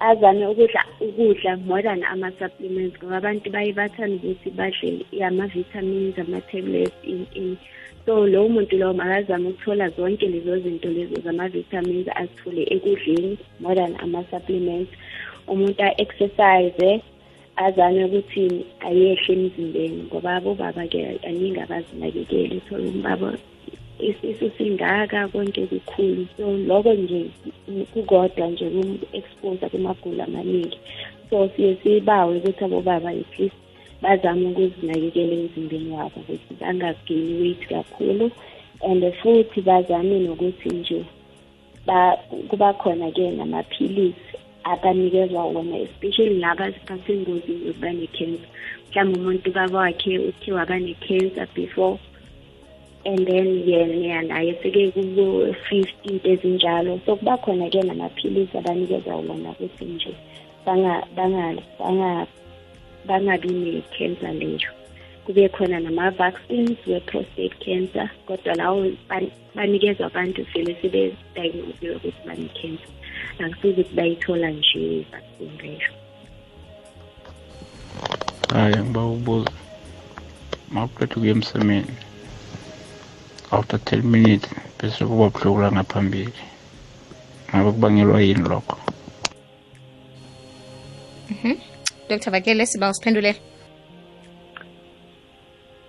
Azame 0.00 0.46
ukudla 0.46 0.84
ukudla 1.00 1.56
more 1.64 1.82
than 1.82 2.04
ama-supplements 2.04 2.96
ngoba 2.98 3.16
abantu 3.16 3.50
baye 3.50 3.72
bathanda 3.72 4.16
ukuthi 4.16 4.50
badle 4.50 5.06
ama-vitamins 5.24 6.18
ama-tablets 6.18 6.96
in, 7.02 7.26
in. 7.34 7.56
so 8.04 8.26
lowo 8.26 8.48
muntu 8.48 8.76
lowo 8.76 8.94
makazame 8.94 9.48
ukuthola 9.48 9.88
zonke 9.96 10.28
lezo 10.28 10.58
zinto 10.58 10.88
lezo 10.88 11.16
zama-vitamins 11.24 12.08
azithole 12.14 12.62
ekudleni 12.74 13.38
more 13.60 13.74
than 13.74 13.96
ama-supplements 14.04 14.92
umuntu 15.48 15.82
a-exercise 15.82 17.00
azame 17.56 18.04
ukuthi 18.04 18.66
ayehle 18.80 19.32
emzimbeni 19.32 20.02
ngoba 20.06 20.36
abobaba-ke 20.36 21.18
aningi 21.28 21.60
abazinakekeli 21.60 22.60
so 22.68 22.76
umbaba 22.76 23.32
isisu 23.98 24.50
singaka 24.58 25.28
konke 25.28 25.66
kukhulu. 25.66 26.26
So 26.36 26.56
loko 26.56 26.94
nje 26.94 27.30
kukodwa 27.92 28.46
nje 28.46 28.70
kum-expose 28.70 29.68
kumagulo 29.68 30.24
amaningi. 30.24 30.78
So 31.30 31.48
siye 31.56 31.76
sibawe 31.82 32.36
ukuthi 32.36 32.64
abobaba 32.64 33.10
at 33.10 33.38
least 33.38 33.56
bazame 34.02 34.46
ukuzinakekela 34.48 35.32
emzimbeni 35.32 35.90
wabo 35.90 36.20
ukuthi 36.20 36.54
bangageni 36.60 37.40
weight 37.40 37.68
kakhulu. 37.68 38.30
And 38.82 39.02
futhi 39.22 39.60
bazame 39.60 40.18
nokuthi 40.20 40.68
nje 40.68 41.04
ba 41.86 42.18
kuba 42.48 42.72
khona 42.74 43.10
ke 43.10 43.30
namaphilisi 43.30 44.36
abanikezwa 44.64 45.44
wona 45.44 45.78
especially 45.78 46.38
laba 46.38 46.72
basengozini 46.88 47.66
yokuba 47.66 47.92
ne-cancer. 47.92 48.48
Mhlawumbe 48.90 49.18
umuntu 49.18 49.52
baba 49.52 49.78
wakhe 49.78 50.18
uthe 50.18 50.52
waba 50.52 50.78
ne-cancer 50.78 51.46
before 51.54 51.98
and 53.06 53.26
then 53.26 53.48
yena 53.66 54.22
naye 54.22 54.52
seke 54.62 54.92
kubo-fifty 54.92 56.08
into 56.10 56.28
ezinjalo. 56.28 57.00
So 57.06 57.16
kuba 57.16 57.36
khona-ke 57.38 57.82
namaphilisi 57.82 58.58
abanikeza 58.58 59.16
wona 59.16 59.50
ukuthi 59.50 59.84
nje 59.84 60.14
bangabi 63.06 63.48
ne-cancer 63.48 64.32
leyo. 64.34 64.70
Kube 65.24 65.48
khona 65.48 65.80
nama-vaccines 65.80 66.78
we-prostate 66.86 67.56
cancer 67.64 68.10
kodwa 68.26 68.54
lawo 68.54 68.92
banikezwa 69.54 70.06
abantu 70.06 70.46
vele 70.54 70.76
sebediagnosiwe 70.82 71.94
ukuthi 71.96 72.22
bane-cancer. 72.26 72.90
Akusuke 73.38 73.68
ukuthi 73.68 73.94
bayithola 73.94 74.50
nje 74.50 74.78
i-vaccine 74.78 75.62
leyo. 75.62 75.90
Hayi 78.52 78.76
ngiba 78.76 79.06
ukubuza 79.06 79.50
mawuqeda 80.70 81.16
ukuya 81.16 81.32
emsemeni 81.32 81.94
after 83.52 83.78
ten 83.84 84.02
minutes 84.02 84.48
bese 84.78 85.04
kuba 85.04 85.30
buhlungu 85.30 85.60
la 85.60 85.72
ngaphambili 85.72 86.32
ngabe 87.54 87.72
kubangelwa 87.72 88.20
yini 88.22 88.48
lokho 88.48 88.76
Mhm. 91.30 91.58
Dr. 92.08 92.30
Vakele 92.30 92.66
siba 92.66 92.90
usiphendulela. 92.90 93.38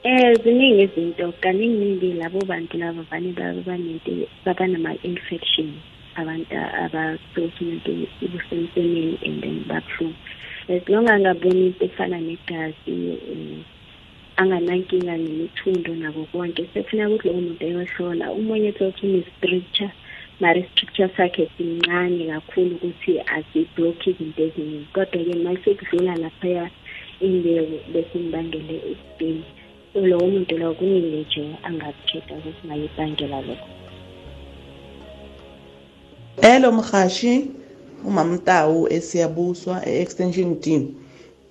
Eh 0.04 0.34
ziningi 0.44 0.84
izinto 0.84 1.32
kaningi 1.42 2.14
labo 2.14 2.40
bantu 2.46 2.78
laba 2.78 3.02
vane 3.12 3.34
babanento 3.34 4.12
babanama-infection 4.46 5.70
abantu 6.16 6.56
abasosumuntu 6.56 8.08
ibusemsemeni 8.22 9.20
and 9.26 9.42
then 9.44 9.64
babuhlungu 9.70 10.16
as 10.70 10.82
long 10.90 11.08
angaboni 11.10 11.68
into 11.68 11.86
efana 11.86 12.18
negazi 12.20 13.20
um 13.32 13.64
anganankinga 14.38 15.18
nemithundo 15.18 15.96
nako 15.96 16.26
konke. 16.32 16.70
Sekufuneka 16.74 17.10
ukuthi 17.10 17.28
lowo 17.28 17.42
muntu 17.42 17.64
eyohlola 17.66 18.26
umunye 18.40 18.72
thokuthi 18.72 19.06
une-structure 19.08 19.92
mara 20.40 20.60
i-structure 20.60 21.10
sakhe 21.18 21.50
sincane 21.58 22.28
kakhulu 22.28 22.76
ukuthi 22.76 23.20
asiblokhi 23.36 24.10
izinto 24.10 24.42
eziningi. 24.44 24.88
Kodwa-ke 24.94 25.34
ma 25.44 25.52
sekudlula 25.64 26.16
laphaya 26.16 26.70
imbewu 27.20 27.78
bese 27.94 28.16
ngibangele 28.20 28.76
ispain 28.94 29.44
so 29.94 30.00
lowo 30.08 30.28
muntu 30.28 30.58
lowo 30.58 30.74
kuningi 30.74 31.26
nje 31.26 31.44
angaku-check-a 31.64 32.34
ukuthi 32.38 32.68
ngayibangela 32.68 33.42
lokho. 33.42 33.68
Hello 36.42 36.72
mhashi 36.72 37.46
umamtawu 38.06 38.88
esiyabuswa 38.88 39.82
e-extension 39.90 40.60
team. 40.60 40.96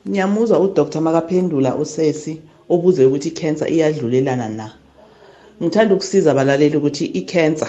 Ngiyamuzwa 0.09 0.61
udr 0.61 1.01
makaphendula 1.01 1.75
usesi. 1.75 2.41
Obuze 2.69 3.05
ukuthi 3.05 3.29
i-cancer 3.29 3.69
iyadlulelana 3.73 4.49
na. 4.49 4.73
Ngithanda 5.63 5.95
ukusiza 5.95 6.31
abalaleli 6.31 6.77
ukuthi 6.77 7.05
i-cancer 7.05 7.69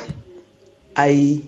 ayi 0.96 1.42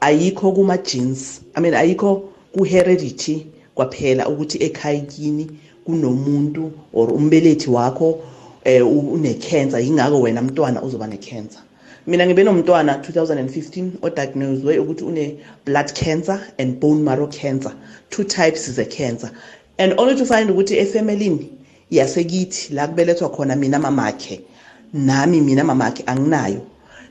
ayikho 0.00 0.52
kuma-genes 0.52 1.40
i 1.56 1.60
mean 1.60 1.74
ayikho 1.74 2.22
ku-heredity 2.52 3.46
kwaphela 3.74 4.28
ukuthi 4.28 4.58
ekhayikini 4.66 5.46
kunomuntu 5.84 6.72
or 6.92 7.12
umbelethi 7.12 7.70
wakho 7.70 8.18
eh 8.64 8.82
une-cancer 8.86 9.80
yingakho 9.80 10.20
wena 10.20 10.42
mntwana 10.42 10.82
uzoba 10.82 11.06
ne-cancer. 11.06 11.62
Mina 12.06 12.26
ngibe 12.26 12.44
nomntwana 12.44 12.96
2015 12.96 13.90
odiagnoswe 14.02 14.78
ukuthi 14.78 15.04
une-blood 15.04 15.92
cancer 15.92 16.40
and 16.58 16.80
bone 16.80 17.02
marrow 17.02 17.28
cancer 17.28 17.72
two 18.10 18.24
types 18.24 18.70
ze-cancer. 18.70 19.30
And 19.78 19.94
only 19.98 20.16
to 20.16 20.26
find 20.26 20.50
ukuthi 20.50 20.76
efemelini 20.76 21.59
yasekithi 21.90 22.74
la 22.74 22.88
kubelethwa 22.88 23.28
khona 23.28 23.56
mina 23.56 23.78
mamakhe 23.78 24.40
nami 24.92 25.40
mina 25.40 25.64
mamakhe 25.64 26.02
anginayo. 26.06 26.60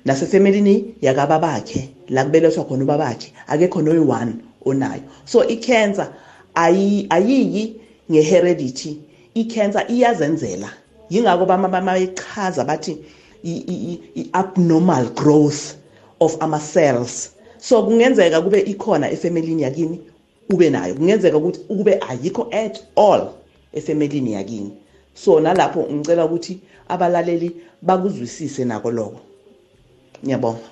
Nasefemelini 0.05 0.95
yakababakhe 1.01 1.89
la 2.09 2.23
kubelethwa 2.23 2.63
khona 2.63 2.83
ubabakhe 2.83 3.33
akekho 3.47 3.81
noyi-one 3.81 4.33
onayo. 4.65 5.01
So 5.25 5.47
i-cancer 5.47 6.07
ayiyi 6.55 7.75
nge-heredity. 8.11 8.97
I-cancer 9.35 9.85
iyazenzela. 9.89 10.69
Yingakho 11.09 11.45
bamayichaza 11.45 12.63
bathi 12.63 12.97
i-abnormal 13.43 15.09
growth 15.15 15.75
of 16.19 16.37
ama-cells 16.39 17.31
so 17.59 17.83
kungenzeka 17.83 18.41
kube 18.41 18.59
ikhona 18.59 19.11
efemelini 19.11 19.61
yakini 19.61 20.01
ube 20.49 20.69
nayo. 20.69 20.95
Kungenzeka 20.95 21.37
ukuthi 21.37 21.59
kube 21.59 21.99
ayikho 22.09 22.47
at 22.51 22.83
all. 22.95 23.38
Efemelini 23.73 24.33
yakini 24.33 24.71
so 25.13 25.39
nalapho 25.39 25.87
ngicela 25.91 26.25
ukuthi 26.25 26.59
abalaleli 26.87 27.51
bakuzwisise 27.81 28.65
nako 28.65 28.91
lokho 28.91 29.19
ngiyabonga 30.23 30.69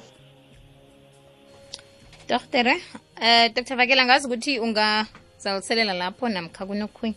Doktere, 2.30 2.76
eh 3.22 3.54
Dr. 3.56 3.76
Vakela 3.76 4.06
ngazi 4.06 4.28
ukuthi 4.28 4.60
ungazaliselela 4.60 5.94
lapho 5.94 6.30
namkha 6.30 6.66
kunokhunye. 6.66 7.16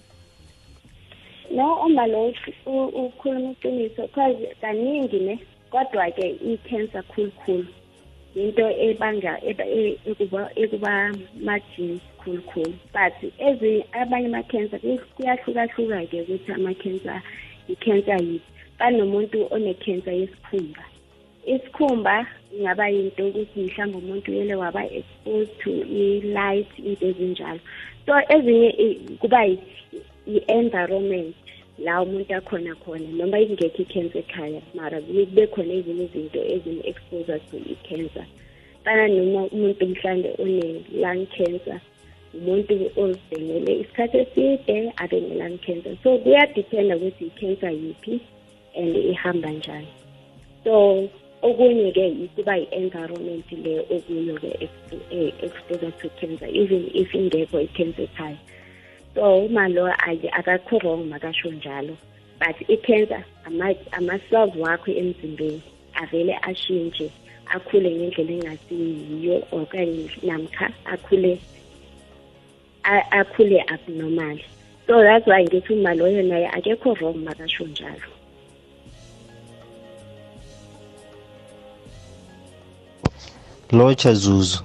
no 1.50 1.82
uma 1.84 2.06
lo 2.06 2.32
ukhuluma 2.66 3.50
iqiniso 3.50 4.08
cause 4.14 4.54
kaningi 4.60 5.18
ne 5.20 5.34
kodwa-ke 5.72 6.38
i-cancer 6.46 7.02
khulukhulu 7.10 7.66
into 8.34 8.66
ebanga 8.70 9.32
ekuba 10.06 10.50
ekuba 10.54 11.12
ma-genes 11.42 12.02
khulukhulu 12.20 12.74
but 12.92 13.14
ezinye 13.38 13.86
abanye 13.92 14.26
ama-cancer 14.26 14.78
kuyahlukahluka-ke 15.16 16.16
ukuthi 16.22 16.52
ama-cancer 16.52 17.22
i-cancer 17.68 18.18
yiphi. 18.22 18.50
Banomuntu 18.78 19.50
one-cancer 19.50 20.12
yesikhumba. 20.12 20.84
Isikhumba 21.46 22.26
ingaba 22.52 22.88
yinto 22.88 23.28
ukuthi 23.28 23.60
mhlawumbe 23.60 23.98
umuntu 23.98 24.32
yele 24.32 24.54
waba 24.54 24.82
exposed 24.84 25.52
to 25.62 25.70
i-light 25.70 26.70
into 26.78 27.06
ezinjalo. 27.06 27.60
So 28.06 28.12
ezinye 28.34 28.98
kuba 29.20 29.46
i-environment 30.26 31.36
la 31.78 32.02
umuntu 32.02 32.34
akhona 32.34 32.74
khona 32.74 33.08
noma 33.12 33.38
ingekho 33.38 33.82
i-cancer 33.82 34.22
ekhaya 34.22 34.62
mara 34.74 35.00
kube 35.00 35.46
khona 35.46 35.72
ezinye 35.74 36.04
izinto 36.04 36.40
ezine-exposure 36.54 37.40
to 37.50 37.56
i-cancer. 37.56 38.26
Fana 38.84 39.08
noma 39.08 39.46
umuntu 39.52 39.86
mhlawumbe 39.86 40.30
one-lung 40.38 41.26
cancer. 41.36 41.80
Umuntu 42.34 42.74
ozibhengele 42.96 43.72
isikhathi 43.82 44.18
eside 44.18 44.92
abe 44.96 45.20
ne-lung 45.20 45.58
cancer. 45.58 45.94
So 46.02 46.18
kuyadiphenda 46.18 46.96
ukuthi 46.96 47.24
i-cancer 47.26 47.70
yiphi 47.70 48.20
and 48.76 48.96
ihamba 48.96 49.50
njani. 49.50 49.88
So 50.64 51.08
okunye-ke 51.42 52.28
kuba 52.36 52.54
i-environment 52.58 53.46
le 53.52 53.80
okuyo-ke 53.94 54.68
exposure 55.42 55.92
to 56.00 56.08
cancer 56.20 56.46
even 56.46 56.90
if 56.94 57.12
ingekho 57.12 57.58
i-cancer 57.66 58.06
ekhaya. 58.06 58.38
So 59.14 59.46
uma 59.46 59.68
lo 59.68 59.90
akakho 59.90 60.82
wrong 60.84 61.10
makasho 61.10 61.50
njalo. 61.50 61.96
But 62.38 62.56
i-cancer 62.68 63.24
ama-cells 63.46 64.54
wakho 64.56 64.92
emzimbeni 64.92 65.62
avele 65.94 66.38
ashintshe 66.42 67.10
akhule 67.54 67.90
ngendlela 67.90 68.32
engasiyiyo 68.32 69.42
okanye 69.52 70.06
namkha 70.22 70.70
akhule 70.84 71.38
akhule 72.82 73.64
abnormal. 73.68 74.38
So 74.86 75.02
that's 75.02 75.26
why 75.26 75.44
ngithi 75.44 75.72
uma 75.72 75.94
naye 75.94 76.48
akekho 76.48 76.94
wrong 77.00 77.24
makasho 77.24 77.64
njalo. 77.64 78.08
Lotsha 83.72 84.14
zuzu 84.14 84.64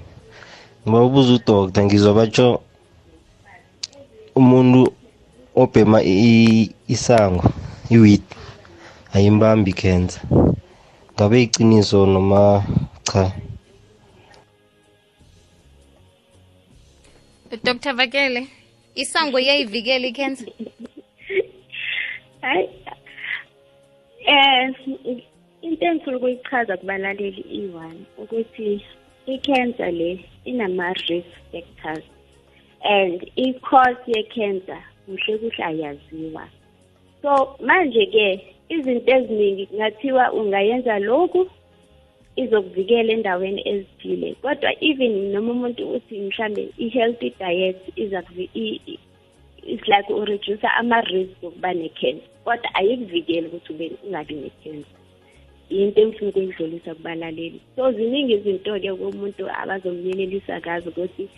ngibabuza 0.87 1.33
udokta 1.33 1.85
ngizwa 1.85 2.13
batsho 2.13 2.61
umuntu 4.35 4.93
obhema 5.55 6.01
isango 6.87 7.45
iwit 7.89 8.23
ayimbambi 9.13 9.73
cancer. 9.73 10.21
Ngabe 11.13 11.43
iqiniso 11.43 12.05
noma 12.05 12.63
cha 13.03 13.31
Dr. 17.63 17.93
Vakele, 17.93 18.47
isango 18.95 19.39
iyayivikela 19.39 20.07
i-cancer? 20.07 20.47
hayi 22.45 22.69
eh 24.25 24.69
into 25.61 25.85
engifuna 25.85 26.17
ukuyichaza 26.17 26.77
kubalaleli 26.77 27.41
i-one 27.59 28.01
ukuthi 28.17 28.81
i-cancer 29.25 29.91
le 29.91 30.25
inama-risk 30.45 31.31
factors 31.51 32.03
and 32.83 33.31
i-cause 33.35 34.01
ye-cancer 34.07 34.81
kuhle 35.05 35.37
kuhle 35.37 35.63
ayaziwa 35.65 36.47
so 37.21 37.57
manje-ke 37.59 38.55
izinto 38.69 39.11
eziningi 39.11 39.65
kungathiwa 39.65 40.33
ungayenza 40.33 40.99
lokhu 40.99 41.49
izokuvikela 42.35 43.13
endaweni 43.13 43.61
ezithile. 43.69 44.35
Kodwa 44.41 44.71
even 44.81 45.31
noma 45.31 45.51
umuntu 45.51 45.91
uthi 45.95 46.19
mhlambe 46.19 46.69
i-healthy 46.77 47.29
diet 47.39 47.77
iza 47.95 48.21
kuvi- 48.21 48.49
i- 48.53 48.81
i- 48.87 48.99
it's 49.67 49.87
like 49.87 50.13
ureduce 50.13 50.67
ama-risk 50.79 51.43
okuba 51.43 51.73
ne-cancer. 51.73 52.29
Kodwa 52.45 52.75
ayikuvikeli 52.75 53.47
ukuthi 53.47 53.73
ube 53.73 53.91
ungabi 54.03 54.33
ne-cancer. 54.33 54.97
Yinto 55.69 56.01
engifuna 56.01 56.29
ukuyidlulisa 56.29 56.95
kubalaleli. 56.95 57.59
So 57.75 57.91
ziningi 57.91 58.33
izinto-ke 58.33 58.93
kumuntu 58.93 59.49
abazomyelelisa 59.49 60.59
ngazo 60.59 60.89
ukuthi 60.89 61.29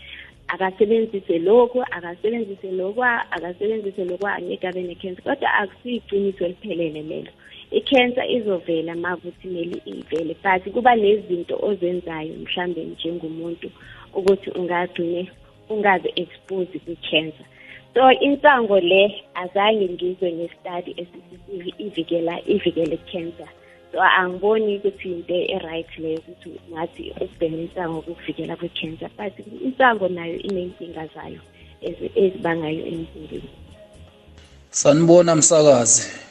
akasebenzise 0.47 1.39
lokhu 1.39 1.83
akasebenzise 1.91 2.71
lokwa 2.71 3.31
akasebenzise 3.31 4.05
lokwa 4.05 4.33
angeke 4.35 4.67
abe 4.67 4.81
ne-cancer. 4.83 5.23
Kodwa 5.23 5.53
akusiyiqiniso 5.53 6.45
eliphelele 6.45 7.01
lelo. 7.01 7.31
I-cancer 7.71 8.31
izovela 8.31 8.95
ma 8.95 9.15
kuthi 9.17 9.47
mele 9.47 9.81
ivele 9.85 10.35
but 10.43 10.73
kuba 10.73 10.95
nezinto 10.95 11.59
ozenzayo 11.61 12.33
mhlambe 12.33 12.83
njengomuntu 12.83 13.71
ukuthi 14.13 14.49
ungagcine 14.49 15.31
ungaze 15.69 16.13
expose 16.15 16.79
kwi-cancer 16.79 17.45
so 17.93 18.11
insango 18.11 18.79
le 18.79 19.23
azange 19.33 19.89
ngizwe 19.89 20.31
nge-study 20.31 20.91
esithi 20.97 21.73
ivikela 21.77 22.41
ivikele 22.45 22.95
i-cancer. 22.95 23.47
So 23.91 24.01
angiboni 24.01 24.77
ukuthi 24.77 25.11
into 25.11 25.33
e-right 25.33 25.97
leyo 25.97 26.19
ukuthi 26.19 26.51
ngathi 26.71 27.13
ukubhema 27.21 27.57
insango 27.57 28.01
kukuvikela 28.01 28.55
kwi-cancer 28.55 29.09
but 29.17 29.33
insango 29.63 30.07
nayo 30.07 30.35
iney'nkinga 30.39 31.07
zayo 31.15 31.39
ezi- 31.81 32.11
ezibangayo 32.15 32.85
emzimbeni. 32.85 33.49
Sanibona 34.69 35.35
msakazi. 35.35 36.26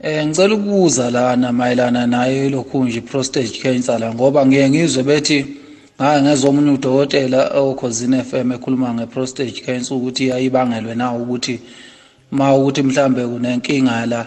Eh 0.00 0.26
ngicela 0.26 0.54
ukubuza 0.54 1.10
lana 1.10 1.52
mayelana 1.52 2.06
nayo 2.06 2.50
lokhu 2.50 2.84
nje 2.84 3.00
prostate 3.00 3.58
cancer 3.62 3.98
la 3.98 4.14
ngoba 4.14 4.46
ngiye 4.46 4.70
ngizwe 4.70 5.02
bethi 5.02 5.46
ngake 6.00 6.22
ngezwa 6.22 6.50
omunye 6.50 6.70
udokotela 6.70 7.40
okhosini 7.60 8.24
FM 8.24 8.52
ekhuluma 8.52 8.94
ngeprostate 8.94 9.60
cancer 9.66 9.96
ukuthi 9.96 10.32
ayibangelwe 10.32 10.94
na 10.94 11.12
ukuthi 11.12 11.60
ma 12.30 12.54
ukuthi 12.54 12.82
mhlambe 12.82 13.22
kunenkinga 13.26 14.06
la 14.06 14.26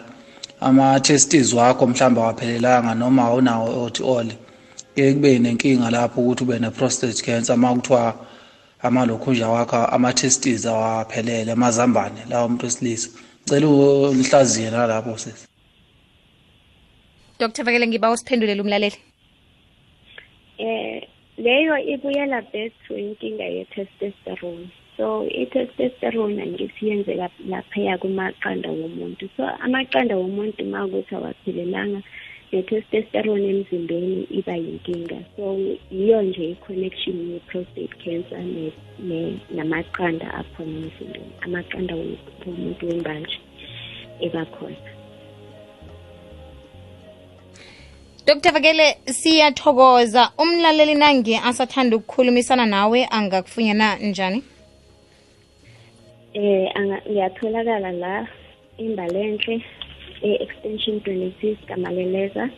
ama 0.62 1.00
testes 1.00 1.54
wakho 1.54 1.88
mhlambe 1.88 2.22
awaphelelanga 2.22 2.96
noma 2.96 3.22
awunawo 3.24 3.84
othi 3.84 4.04
all 4.04 4.28
ke 4.96 5.14
kube 5.14 5.40
nenkinga 5.40 5.92
lapho 5.92 6.22
ukuthi 6.22 6.44
ube 6.44 6.60
ne 6.60 6.70
prostate 6.70 7.22
cancer 7.26 7.58
ma 7.58 7.76
kuthiwa 7.76 8.16
amalokhunja 8.82 9.48
wakho 9.50 9.76
ama 9.76 10.14
testes 10.14 10.66
awaphelele 10.66 11.52
amazambane 11.52 12.22
lawo 12.30 12.46
umuntu 12.46 12.66
wesilisa. 12.66 13.10
Ngicela 13.44 13.68
ulihlaziye 14.10 14.70
nalapho 14.72 15.18
sisi 15.18 15.48
dr 17.40 17.64
vakele 17.64 17.88
ngiba 17.88 18.12
usiphendulele 18.12 18.62
umlaleli. 18.62 18.96
Eh 20.60 21.02
leyo 21.38 21.78
ibuyela 21.78 22.42
back 22.52 22.72
to 22.88 22.94
inkinga 22.98 23.44
ye-testosterone. 23.44 24.70
So 24.98 25.24
i-testosterone 25.30 26.42
angithi 26.42 26.90
yenzeka 26.90 27.30
laphaya 27.48 27.98
kumaqanda 27.98 28.70
womuntu. 28.70 29.30
So 29.38 29.44
amaqanda 29.66 30.16
womuntu 30.18 30.66
ma 30.66 30.86
ukuthi 30.86 31.16
awaphelelanga 31.16 32.02
ne-testosterone 32.52 33.46
emzimbeni 33.54 34.28
iba 34.32 34.56
yinkinga. 34.58 35.20
So 35.36 35.44
yiyo 35.92 36.22
nje 36.22 36.52
i-connection 36.52 37.32
ye-prostate 37.32 37.94
cancer 38.04 38.40
ne- 38.42 38.74
ne- 39.00 39.40
namaqanda 39.54 40.34
akhona 40.34 40.78
emzimbeni 40.90 41.32
amaqanda 41.46 41.96
wo- 41.96 42.18
womuntu 42.46 42.88
wembanje 42.90 43.38
eba 44.22 44.46
dr 48.28 48.52
vakele 48.52 48.98
siyathokoza. 49.06 50.32
Umlaleli 50.38 50.96
nange 50.96 51.38
asathanda 51.38 51.96
ukukhulumisana 51.98 52.66
nawe 52.66 53.08
angakufunyana 53.12 53.96
njani? 53.96 54.44
Eh 56.34 56.70
ngiyatholakala 57.10 57.92
la 57.92 58.28
imbalenhle 58.78 59.62
e-extension 60.22 60.98
26 60.98 61.56
kamaleleza 61.68 62.50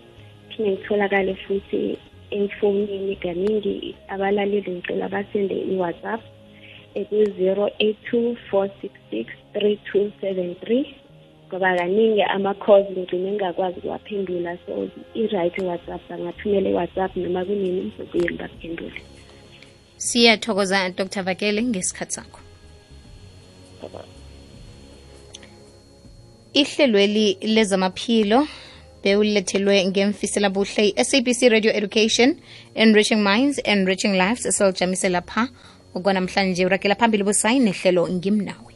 phinde 0.49 0.71
ngitholakale 0.71 1.35
futhi 1.35 1.97
emfonini 2.31 3.15
kaningi 3.15 3.95
abalaleli 4.07 4.71
ngicela 4.71 5.09
basende 5.09 5.55
i-whatsapp 5.55 6.21
eku-zero 6.95 7.69
eight 7.79 7.97
two 8.09 8.35
four 8.49 8.69
six 8.81 8.91
six 9.11 9.27
three 9.53 9.79
two 9.91 10.11
seven 10.21 10.55
three 10.55 10.95
ngoba 11.49 11.77
kaningi 11.77 12.21
ama-calls 12.21 12.91
ngigcine 12.91 13.31
ngingakwazi 13.31 13.79
ukuwaphendula 13.79 14.57
so 14.65 14.87
i-right 15.13 15.57
i-whatsapp 15.57 16.01
bangathumela 16.09 16.69
i-whatsapp 16.69 17.15
noma 17.17 17.45
kunini 17.45 17.81
ngizobuye 17.81 18.23
ngibaphendule 18.23 19.01
siyathokoza 19.97 20.89
dr 20.89 21.23
vakele 21.23 21.63
ngesikhathi 21.63 22.13
sakho. 22.13 22.39
Ihlelweli 26.53 27.37
lezamaphilo 27.41 28.47
bewulethelwe 29.03 29.85
ngemfisela 29.85 30.49
buhle 30.49 30.83
i-sabc 31.01 31.41
radio 31.49 31.71
education 31.71 32.35
enriching 32.75 33.21
minds 33.23 33.61
enriching 33.63 34.13
lives 34.13 34.45
esilijamisela 34.45 35.21
pha 35.21 35.47
okwanamhlanje 35.95 36.65
urakela 36.65 36.95
phambili 36.95 37.23
busayi 37.23 37.59
nehlelo 37.59 38.07
ngimnawe 38.09 38.68